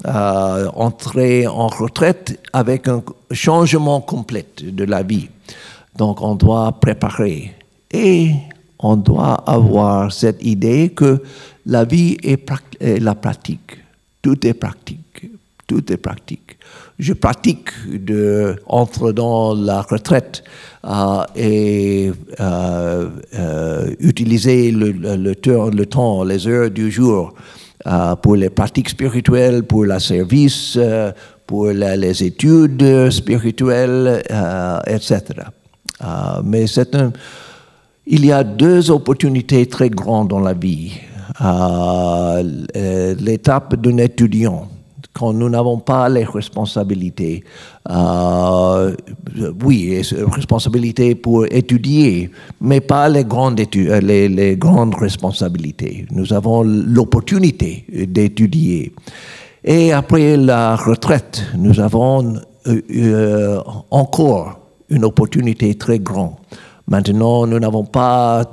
euh, 0.07 0.69
entrer 0.75 1.47
en 1.47 1.67
retraite 1.67 2.41
avec 2.53 2.89
un 2.89 3.03
changement 3.33 4.01
complet 4.01 4.47
de 4.63 4.85
la 4.85 5.03
vie. 5.03 5.29
Donc 5.97 6.23
on 6.23 6.35
doit 6.35 6.73
préparer 6.81 7.53
et 7.91 8.31
on 8.79 8.97
doit 8.97 9.35
avoir 9.47 10.13
cette 10.13 10.43
idée 10.43 10.91
que 10.91 11.23
la 11.67 11.85
vie 11.85 12.17
est, 12.23 12.49
la 12.81 13.15
pratique. 13.15 13.79
Tout 14.23 14.47
est 14.47 14.55
pratique. 14.55 15.31
Tout 15.67 15.93
est 15.93 15.99
pratique. 15.99 16.57
Je 16.99 17.13
pratique 17.13 17.69
de 17.87 18.57
dans 19.15 19.55
la 19.55 19.83
retraite 19.83 20.43
euh, 20.85 21.25
et 21.37 22.11
utiliser 24.01 24.71
le, 24.71 25.35
temps, 25.35 26.25
les 26.25 26.49
heures 26.49 26.71
du 26.71 26.91
jour 26.91 27.35
pour 28.23 28.37
les 28.37 28.51
pratiques 28.51 28.89
spirituelles, 28.89 29.63
pour 29.63 29.85
le 29.85 29.99
service, 29.99 30.75
euh, 30.77 31.13
pour 31.47 31.69
les 31.69 32.23
études 32.25 33.11
spirituelles, 33.11 34.23
euh, 34.31 34.81
etc. 34.87 35.23
mais 36.45 36.67
il 38.07 38.27
y 38.27 38.33
a 38.33 38.45
deux 38.45 38.91
opportunités 38.91 39.67
très 39.67 39.91
grandes 39.91 40.29
dans 40.29 40.41
la 40.41 40.53
vie. 40.53 40.93
euh, 41.41 43.15
l'étape 43.21 43.77
d'un 43.77 43.99
étudiant, 43.99 44.69
quand 45.19 45.33
nous 45.33 45.49
n'avons 45.49 45.79
pas 45.79 46.09
les 46.09 46.25
responsabilités, 46.25 47.43
euh, 47.91 48.95
oui, 49.65 50.01
responsabilités 50.31 51.15
pour 51.17 51.47
étudier, 51.47 52.31
mais 52.61 52.81
pas 52.81 53.09
les 53.09 53.25
grandes, 53.25 53.61
euh, 53.61 54.01
les, 54.01 54.29
les 54.29 54.57
grandes 54.57 54.95
responsabilités. 54.95 56.07
Nous 56.13 56.33
avons 56.33 56.63
l'opportunité 56.63 57.85
d'étudier. 58.09 58.93
Et 59.65 59.93
après 59.93 60.37
la 60.37 60.77
retraite, 60.77 61.43
nous 61.57 61.81
avons 61.81 62.35
euh, 62.69 63.61
encore 63.91 64.61
une 64.89 65.05
opportunité 65.05 65.75
très 65.75 65.99
grande. 65.99 66.35
Maintenant, 66.87 67.47
nous 67.47 67.59
n'avons 67.59 67.85
pas 67.85 68.45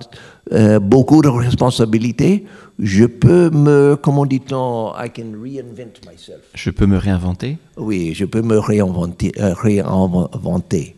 beaucoup 0.82 1.22
de 1.22 1.30
responsabilités 1.30 2.46
je 2.80 3.06
peux 3.06 3.50
me, 3.52 3.96
comment 3.96 4.26
dit-on, 4.26 4.92
I 4.98 5.10
can 5.10 5.32
reinvent 5.42 6.00
myself. 6.10 6.42
Je 6.54 6.70
peux 6.72 6.86
me 6.86 6.98
réinventer? 6.98 7.58
Oui, 7.78 8.14
je 8.14 8.26
peux 8.26 8.42
me 8.42 8.58
réinventer. 8.58 9.32
Euh, 9.40 9.54
réinventer. 9.54 10.96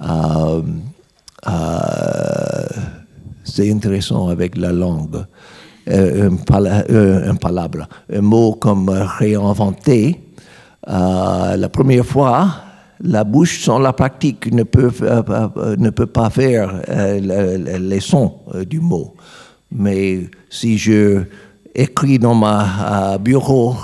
Euh, 0.00 0.62
euh, 1.48 2.66
c'est 3.42 3.70
intéressant 3.72 4.28
avec 4.28 4.56
la 4.56 4.72
langue. 4.72 5.24
un, 5.86 6.36
pala 6.36 6.84
un, 6.88 7.34
palabre, 7.34 7.88
un 8.10 8.20
mot 8.22 8.54
comme 8.54 8.88
réinventer. 8.88 10.20
la 10.86 11.68
première 11.70 12.06
fois, 12.06 12.54
la 13.00 13.24
bouche 13.24 13.64
sans 13.64 13.80
la 13.80 13.92
pratique 13.92 14.50
ne 14.52 14.62
peut, 14.62 14.90
ne 15.76 15.90
peut 15.90 16.06
pas 16.06 16.30
faire 16.30 16.80
les 16.88 18.00
sons 18.00 18.32
du 18.66 18.80
mot. 18.80 19.14
Mais 19.74 20.20
si 20.48 20.78
je 20.78 21.22
écris 21.74 22.18
dans 22.18 22.34
ma 22.34 23.18
bureau 23.18 23.76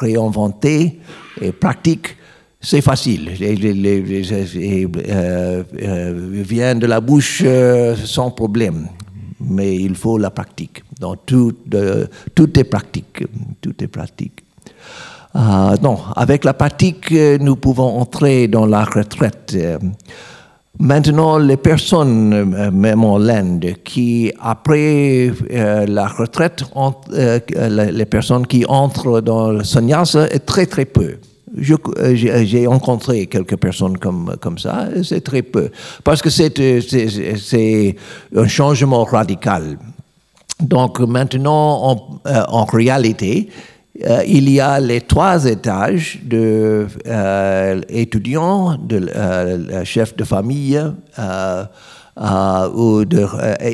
réinventé 0.00 1.00
et 1.40 1.52
pratique, 1.52 2.16
c'est 2.60 2.82
facile. 2.82 3.32
Il 3.40 4.90
euh, 5.08 5.62
euh, 5.82 6.42
vient 6.46 6.74
de 6.74 6.86
la 6.86 7.00
bouche 7.00 7.42
euh, 7.44 7.96
sans 7.96 8.30
problème. 8.30 8.88
Mais 9.40 9.76
il 9.76 9.96
faut 9.96 10.18
la 10.18 10.30
pratique. 10.30 10.82
Donc 11.00 11.20
tout, 11.24 11.54
tout 12.34 12.58
est 12.58 12.64
pratique. 12.64 13.24
Tout 13.62 13.82
est 13.82 13.88
pratique. 13.88 14.44
non, 15.34 15.98
avec 16.14 16.44
la 16.44 16.52
pratique, 16.52 17.10
nous 17.12 17.56
pouvons 17.56 17.98
entrer 17.98 18.48
dans 18.48 18.66
la 18.66 18.84
retraite. 18.84 19.56
Maintenant, 20.80 21.36
les 21.36 21.58
personnes, 21.58 22.32
euh, 22.32 22.70
même 22.70 23.04
en 23.04 23.20
Inde, 23.28 23.74
qui 23.84 24.32
après 24.40 25.30
euh, 25.52 25.84
la 25.86 26.08
retraite, 26.08 26.64
euh, 27.12 27.38
les 27.90 28.06
personnes 28.06 28.46
qui 28.46 28.64
entrent 28.66 29.20
dans 29.20 29.50
le 29.50 29.62
sannyasa 29.62 30.26
est 30.28 30.46
très 30.46 30.64
très 30.64 30.86
peu. 30.86 31.18
J'ai 31.54 32.66
rencontré 32.66 33.26
quelques 33.26 33.56
personnes 33.56 33.98
comme, 33.98 34.36
comme 34.40 34.56
ça, 34.56 34.88
c'est 35.02 35.22
très 35.22 35.42
peu. 35.42 35.68
Parce 36.02 36.22
que 36.22 36.30
c'est 36.30 37.96
un 38.34 38.46
changement 38.46 39.04
radical. 39.04 39.76
Donc 40.60 41.00
maintenant, 41.00 41.90
en, 41.90 42.20
en 42.48 42.64
réalité, 42.64 43.50
euh, 44.06 44.22
il 44.26 44.48
y 44.48 44.60
a 44.60 44.78
les 44.80 45.00
trois 45.00 45.44
étages 45.46 46.20
de 46.22 46.86
euh, 47.06 47.80
étudiants, 47.88 48.76
de 48.78 49.08
euh, 49.14 49.84
chef 49.84 50.16
de 50.16 50.24
famille 50.24 50.80
ou 51.18 53.04
de, 53.04 53.26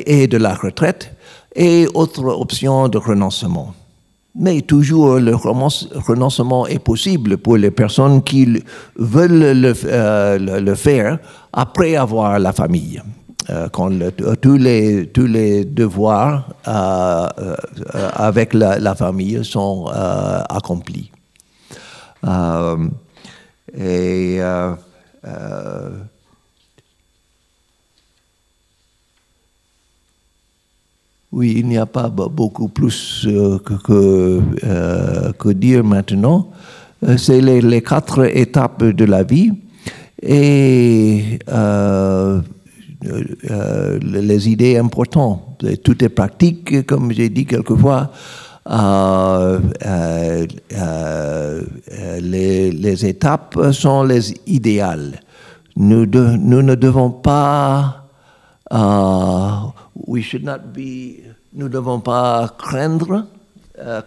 et 0.05 0.27
de 0.27 0.37
la 0.37 0.55
retraite, 0.55 1.13
et 1.55 1.87
autres 1.93 2.25
options 2.25 2.87
de 2.87 2.97
renoncement. 2.97 3.73
Mais 4.39 4.61
toujours, 4.61 5.15
le 5.15 5.35
renoncement 5.35 6.67
est 6.67 6.79
possible 6.79 7.37
pour 7.37 7.57
les 7.57 7.71
personnes 7.71 8.21
qui 8.21 8.61
veulent 8.95 9.61
le 9.61 10.75
faire 10.75 11.17
après 11.53 11.95
avoir 11.95 12.37
la 12.37 12.53
famille. 12.53 13.01
Euh, 13.49 13.69
quand 13.69 13.89
tous, 14.41 14.57
les, 14.57 15.07
tous 15.07 15.25
les 15.25 15.63
devoirs 15.63 16.49
euh, 16.67 17.27
euh, 17.39 17.55
avec 18.13 18.53
la, 18.53 18.93
famille 18.93 19.39
sont 19.45 19.87
accomplis. 20.49 21.11
et 23.77 24.41
oui, 31.31 31.55
il 31.57 31.67
n'y 31.67 31.77
a 31.77 31.85
pas 31.85 32.09
beaucoup 32.09 32.67
plus 32.67 33.25
que, 33.63 34.41
que, 35.37 35.49
dire 35.49 35.83
maintenant. 35.85 36.49
C'est 37.17 37.39
les, 37.39 37.61
les, 37.61 37.81
quatre 37.81 38.25
étapes 38.35 38.83
de 38.83 39.05
la 39.05 39.23
vie. 39.23 39.51
Et 40.21 41.39
euh, 41.49 42.41
euh, 43.05 43.99
les 44.01 44.49
idées 44.49 44.77
importantes. 44.77 45.63
Tout 45.83 46.03
est 46.03 46.09
pratique, 46.09 46.85
comme 46.87 47.11
j'ai 47.11 47.29
dit 47.29 47.45
quelquefois. 47.45 48.11
Euh, 48.69 49.59
les, 52.19 53.05
étapes 53.05 53.59
sont 53.71 54.03
les 54.03 54.33
idéales. 54.47 55.21
Nous, 55.75 56.05
ne 56.07 56.75
devons 56.75 57.11
pas, 57.11 58.07
we 60.07 60.23
should 60.23 60.43
not 60.43 60.59
be, 60.73 61.21
nous 61.53 61.65
ne 61.65 61.69
devons 61.69 61.99
pas 61.99 62.51
craindre, 62.57 63.25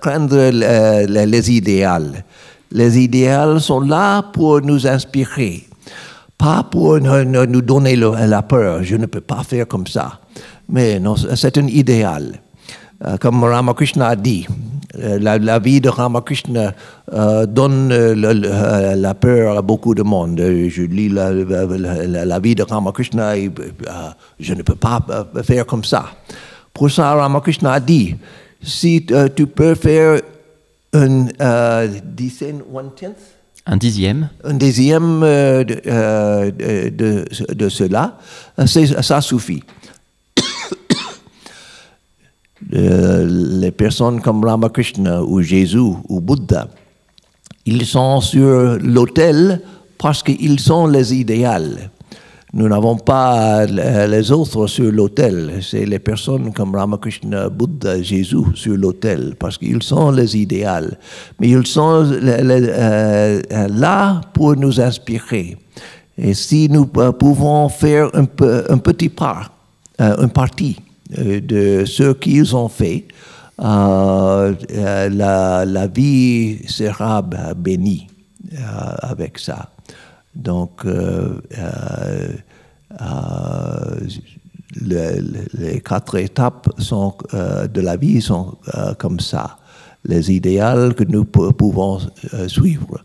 craindre 0.01 0.51
les, 0.51 1.27
les 1.27 1.51
idéales. 1.53 2.25
Les 2.73 2.99
idéales 2.99 3.61
sont 3.61 3.81
là 3.81 4.23
pour 4.23 4.61
nous 4.63 4.87
inspirer 4.87 5.70
pas 6.41 6.63
pour 6.63 6.99
nous 6.99 7.61
donner 7.61 7.97
la 7.97 8.43
peur, 8.43 8.83
je 8.83 8.97
ne 8.97 9.05
peux 9.05 9.21
pas 9.21 9.43
faire 9.43 9.69
comme 9.69 9.87
ça. 9.87 10.21
Mais 10.71 10.99
c'est 11.35 11.59
un 11.59 11.67
idéal. 11.67 12.41
Euh, 13.05 13.17
comme 13.19 13.45
Ramakrishna 13.45 14.09
a 14.09 14.17
dit, 14.17 14.47
euh, 14.99 15.19
la, 15.21 15.59
vie 15.59 15.81
de 15.81 15.91
Ramakrishna 15.91 16.73
euh, 17.13 17.45
donne 17.47 17.89
la 17.93 19.15
peur 19.15 19.59
à 19.59 19.63
beaucoup 19.63 19.95
de 19.95 20.03
monde. 20.03 20.39
Je 20.39 20.83
lis 20.83 21.11
la, 21.11 22.41
vie 22.41 22.55
de 22.55 22.63
Ramakrishna 22.63 23.37
et 23.37 23.51
je 24.39 24.55
ne 24.55 24.63
peux 24.63 24.77
pas 24.77 25.01
faire 25.43 25.67
comme 25.67 25.85
ça. 25.85 26.07
Pour 26.73 26.91
ça, 26.91 27.15
Ramakrishna 27.15 27.73
a 27.73 27.81
dit, 27.81 28.17
si 28.63 29.07
tu 29.37 29.47
peux 29.47 29.75
faire 29.75 30.21
un 30.95 31.27
dixième, 32.05 32.63
one 32.73 32.91
tenth, 32.99 33.40
un 33.71 33.77
dixième 33.77 35.23
euh, 35.23 35.65
euh, 35.87 36.51
de, 36.91 37.69
cela, 37.69 38.19
ça 38.67 39.21
suffit. 39.21 39.63
les 42.71 43.71
personnes 43.71 44.21
comme 44.21 44.45
Ramakrishna 44.45 45.23
ou 45.23 45.41
Jésus 45.41 45.79
ou 45.79 46.21
Bouddha, 46.21 46.67
ils 47.65 47.87
sont 47.87 48.21
sur 48.21 48.77
l'autel 48.81 49.63
parce 49.99 50.25
qu'ils 50.25 50.59
sont 50.59 50.89
les 50.89 51.15
idéaux. 51.15 51.77
Nous 52.53 52.69
n'avons 52.69 52.97
pas 52.97 53.65
les 53.67 54.33
autres 54.33 54.67
sur 54.67 54.91
l'autel. 54.91 55.61
C'est 55.63 55.87
les 55.87 56.01
personnes 56.01 56.53
comme 56.53 56.75
Ramakrishna, 56.75 57.49
Bouddha, 57.49 58.03
Jésus 58.03 58.45
sur 58.55 58.77
l'autel, 58.77 59.37
parce 59.39 59.57
qu'ils 59.57 59.83
sont 59.85 60.11
les 60.11 60.37
idéaux. 60.37 60.91
Mais 61.39 61.51
ils 61.51 61.67
sont 61.67 62.11
euh, 62.11 63.41
là 63.69 64.21
pour 64.33 64.57
nous 64.57 64.81
inspirer. 64.81 65.57
Et 66.19 66.35
si 66.35 66.69
nous 66.69 66.87
pouvons 66.87 67.69
faire 67.69 68.11
un, 68.15 68.27
un 68.69 68.79
petit 68.79 69.11
part, 69.11 69.53
euh, 70.01 70.17
une 70.21 70.31
partie 70.31 70.77
euh, 71.19 71.41
de 71.41 71.85
ce 71.85 72.13
qu'ils 72.15 72.57
ont 72.57 72.69
fait, 72.69 73.05
la, 73.59 74.55
la, 75.67 75.87
vie 75.87 76.67
sera 76.67 77.23
bénie 77.55 78.09
avec 79.03 79.39
ça. 79.39 79.69
Donc, 80.35 80.85
euh, 80.85 81.41
euh, 81.59 82.29
euh, 83.01 84.01
les 84.77 85.81
quatre 85.81 86.17
étapes 86.17 86.71
de 86.79 87.81
la 87.81 87.97
vie 87.97 88.21
sont 88.23 88.57
comme 88.99 89.19
ça, 89.19 89.59
les 90.05 90.31
idéaux 90.31 90.93
que 90.93 91.05
nous 91.05 91.25
pouvons 91.25 91.99
suivre. 92.47 93.01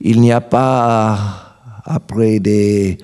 Il 0.00 0.20
n'y 0.20 0.32
a 0.32 0.40
pas, 0.40 1.18
après 1.84 2.40
des 2.40 2.98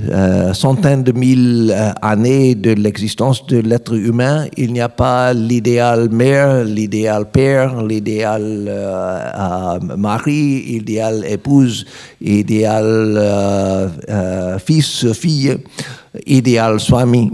euh, 0.00 0.52
centaines 0.54 1.04
de 1.04 1.12
mille 1.12 1.72
euh, 1.72 1.92
années 2.02 2.56
de 2.56 2.72
l'existence 2.72 3.46
de 3.46 3.58
l'être 3.58 3.94
humain, 3.94 4.46
il 4.56 4.72
n'y 4.72 4.80
a 4.80 4.88
pas 4.88 5.32
l'idéal 5.32 6.08
mère, 6.08 6.64
l'idéal 6.64 7.30
père, 7.30 7.80
l'idéal 7.80 8.64
euh, 8.66 9.78
mari, 9.96 10.64
l'idéal 10.66 11.24
épouse, 11.28 11.86
l'idéal 12.20 13.20
fils, 14.66 15.12
fille, 15.12 15.58
idéal 16.26 16.80
swami. 16.80 17.30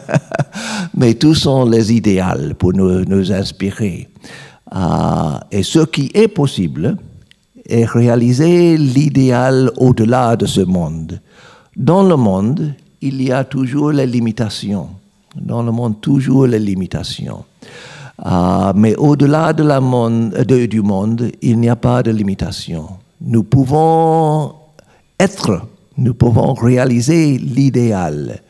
mais 0.94 1.14
tous 1.14 1.34
sont 1.34 1.64
les 1.64 1.94
idéaux 1.94 2.52
pour 2.58 2.74
nous, 2.74 3.06
nous 3.06 3.32
inspirer. 3.32 4.06
Et 5.50 5.62
ce 5.62 5.78
qui 5.86 6.10
est 6.12 6.28
possible 6.28 6.98
est 7.66 7.86
réaliser 7.86 8.76
l'idéal 8.76 9.70
au-delà 9.78 10.36
de 10.36 10.44
ce 10.44 10.60
monde. 10.60 11.20
Dans 11.76 12.02
le 12.02 12.16
monde, 12.16 12.74
il 13.00 13.22
y 13.22 13.32
a 13.32 13.44
toujours 13.44 13.92
les 13.92 14.06
limitations. 14.06 14.88
Dans 15.34 15.62
le 15.62 15.72
monde, 15.72 16.00
toujours 16.00 16.46
les 16.46 16.58
limitations. 16.60 17.44
Euh, 18.24 18.72
mais 18.76 18.94
au-delà 18.96 19.52
de 19.52 19.64
la 19.64 19.80
monde, 19.80 20.30
de, 20.30 20.66
du 20.66 20.80
monde, 20.82 21.30
il 21.42 21.58
n'y 21.58 21.68
a 21.68 21.76
pas 21.76 22.02
de 22.02 22.12
limitation. 22.12 22.86
Nous 23.20 23.42
pouvons 23.42 24.54
être, 25.18 25.62
nous 25.96 26.14
pouvons 26.14 26.54
réaliser 26.54 27.38
l'idéal 27.38 28.40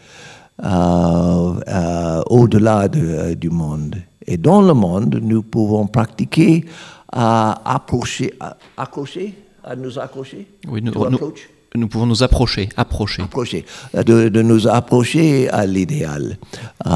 euh, 0.62 1.54
euh, 1.66 2.22
au-delà 2.28 2.88
de, 2.88 3.34
du 3.34 3.48
monde. 3.48 3.96
Et 4.26 4.36
dans 4.36 4.60
le 4.60 4.74
monde, 4.74 5.18
nous 5.22 5.42
pouvons 5.42 5.86
pratiquer 5.86 6.64
à 7.10 7.60
approcher, 7.74 8.34
à 8.40 8.56
accrocher, 8.76 9.34
à 9.62 9.74
nous 9.76 9.98
accrocher? 9.98 10.46
Oui, 10.68 10.82
nous, 10.82 10.92
To 10.92 11.08
nous- 11.08 11.16
approach? 11.16 11.48
Nous 11.76 11.88
pouvons 11.88 12.06
nous 12.06 12.22
approcher, 12.22 12.68
approcher. 12.76 13.22
approcher, 13.22 13.64
de, 14.06 14.42
nous 14.42 14.68
approcher 14.68 15.48
à 15.50 15.66
l'idéal. 15.66 16.38
Euh, 16.86 16.90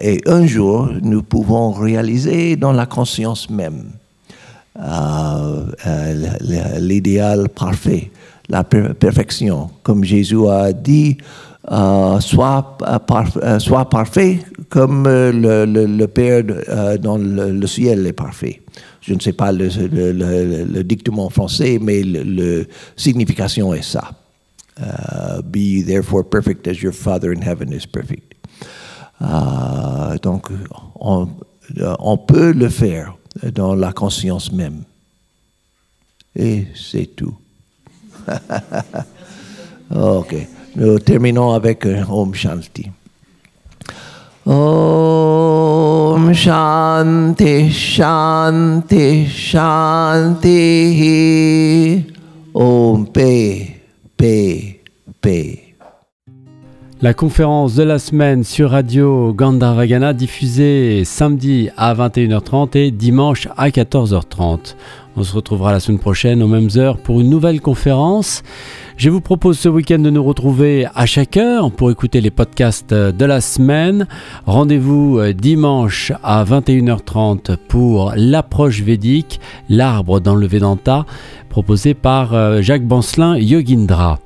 et 0.00 0.20
un 0.26 0.46
jour, 0.46 0.88
nous 1.02 1.22
pouvons 1.24 1.72
réaliser 1.72 2.54
dans 2.54 2.70
la 2.70 2.86
conscience 2.86 3.50
même 3.50 3.86
euh, 4.78 5.64
euh, 5.84 6.78
l'idéal 6.78 7.48
parfait, 7.48 8.12
la 8.48 8.62
per- 8.62 8.94
perfection. 8.94 9.68
Comme 9.82 10.04
Jésus 10.04 10.46
a 10.48 10.72
dit, 10.72 11.18
euh, 11.72 12.20
sois, 12.20 12.78
par- 13.08 13.32
sois 13.60 13.88
parfait 13.90 14.38
comme 14.68 15.06
euh, 15.08 15.32
le, 15.66 16.06
Père 16.06 16.44
euh, 16.68 16.96
dans 16.98 17.18
le, 17.18 17.66
ciel 17.66 18.06
est 18.06 18.12
parfait. 18.12 18.62
Je 19.00 19.12
ne 19.12 19.18
sais 19.18 19.32
pas 19.32 19.50
le, 19.50 19.66
le- 19.66 20.84
dictement 20.84 21.28
français, 21.30 21.80
mais 21.82 22.02
le 22.04 22.66
signification 22.94 23.74
est 23.74 23.82
ça. 23.82 24.12
Uh, 24.80 25.42
be 25.42 25.82
therefore 25.82 26.24
perfect 26.24 26.66
as 26.66 26.82
your 26.82 26.92
Father 26.92 27.32
in 27.32 27.42
heaven 27.42 27.72
is 27.72 27.84
perfect. 27.86 28.34
Uh, 29.20 30.16
donc, 30.18 30.50
on, 30.98 31.28
on 31.98 32.16
peut 32.16 32.52
le 32.52 32.70
faire 32.70 33.14
dans 33.52 33.74
la 33.74 33.92
conscience 33.92 34.50
même. 34.52 34.84
Et 36.34 36.66
c'est 36.74 37.14
tout. 37.16 37.36
ok. 39.94 40.34
Nous 40.76 40.98
terminons 41.00 41.52
avec 41.52 41.84
un 41.84 42.06
Om 42.08 42.32
Shanti. 42.34 42.90
Om 44.46 46.32
Shanti 46.32 47.70
Shanti 47.70 49.26
Shanti 49.26 50.46
Om 52.54 53.06
paix 53.06 53.79
paix 54.20 54.82
paix 55.22 55.74
La 57.00 57.14
conférence 57.14 57.74
de 57.74 57.82
la 57.82 57.98
semaine 57.98 58.44
sur 58.44 58.72
Radio 58.72 59.32
Gandharvagana 59.32 60.12
diffusée 60.12 61.06
samedi 61.06 61.70
à 61.78 61.94
21h30 61.94 62.76
et 62.76 62.90
dimanche 62.90 63.48
à 63.56 63.70
14h30. 63.70 64.76
On 65.16 65.24
se 65.24 65.34
retrouvera 65.34 65.72
la 65.72 65.80
semaine 65.80 66.00
prochaine 66.00 66.42
aux 66.42 66.48
mêmes 66.48 66.68
heures 66.76 66.98
pour 66.98 67.22
une 67.22 67.30
nouvelle 67.30 67.62
conférence. 67.62 68.42
Je 69.00 69.08
vous 69.08 69.22
propose 69.22 69.58
ce 69.58 69.70
week-end 69.70 70.00
de 70.00 70.10
nous 70.10 70.22
retrouver 70.22 70.86
à 70.94 71.06
chaque 71.06 71.38
heure 71.38 71.72
pour 71.72 71.90
écouter 71.90 72.20
les 72.20 72.30
podcasts 72.30 72.92
de 72.92 73.24
la 73.24 73.40
semaine. 73.40 74.06
Rendez-vous 74.44 75.18
euh, 75.18 75.32
dimanche 75.32 76.12
à 76.22 76.44
21h30 76.44 77.56
pour 77.56 78.12
l'approche 78.14 78.82
védique, 78.82 79.40
l'arbre 79.70 80.20
dans 80.20 80.34
le 80.34 80.46
Vedanta, 80.46 81.06
proposé 81.48 81.94
par 81.94 82.34
euh, 82.34 82.60
Jacques 82.60 82.86
Bancelin 82.86 83.38
Yogindra. 83.38 84.18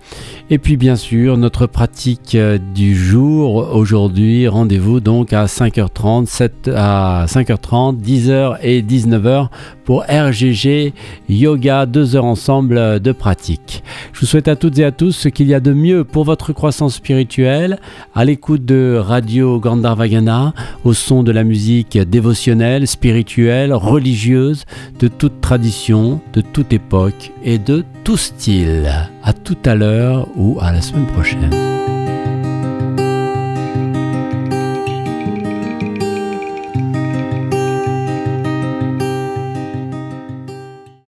Et 0.51 0.59
puis 0.59 0.77
bien 0.77 0.95
sûr, 0.95 1.39
notre 1.39 1.67
pratique 1.67 2.35
euh, 2.35 2.59
du 2.75 2.95
jour 2.95 3.75
aujourd'hui, 3.75 4.47
rendez-vous 4.47 5.01
donc 5.01 5.33
à 5.33 5.47
5h30, 5.47 6.27
7 6.27 6.71
à 6.77 7.25
5h30, 7.27 7.99
10h 7.99 8.59
et 8.63 8.83
19h 8.83 9.49
pour 9.87 10.03
RGG 10.03 10.93
Yoga, 11.31 11.87
deux 11.87 12.15
heures 12.15 12.27
ensemble 12.27 12.77
euh, 12.77 12.99
de 12.99 13.13
pratique. 13.13 13.83
Je 14.13 14.21
vous 14.21 14.27
souhaite 14.27 14.49
à 14.49 14.55
toutes 14.65 14.79
et 14.79 14.85
à 14.87 14.93
tous 14.93 15.13
ce 15.13 15.29
qu'il 15.29 15.47
y 15.47 15.53
a 15.53 15.61
de 15.61 15.75
mieux 15.75 16.05
pour 16.05 16.25
votre 16.25 16.55
croissance 16.55 16.95
spirituelle, 16.95 17.79
à 18.15 18.25
l'écoute 18.25 18.65
de 18.65 18.97
Radio 18.99 19.61
Gandharvagana, 19.61 20.55
au 20.85 20.95
son 20.95 21.23
de 21.23 21.33
la 21.33 21.45
musique 21.45 21.99
dévotionnelle, 21.99 22.87
spirituelle, 22.87 23.75
religieuse, 23.75 24.65
de 24.99 25.09
toute 25.09 25.43
tradition, 25.43 26.23
de 26.33 26.41
toute 26.41 26.73
époque 26.73 27.31
et 27.43 27.59
de 27.59 27.85
tout 28.05 28.17
style. 28.17 28.91
À 29.23 29.35
tout 29.35 29.59
à 29.67 29.75
l'heure 29.75 30.29
ou 30.35 30.57
à 30.63 30.73
la 30.73 30.81
semaine 30.81 31.09
prochaine. 31.09 31.84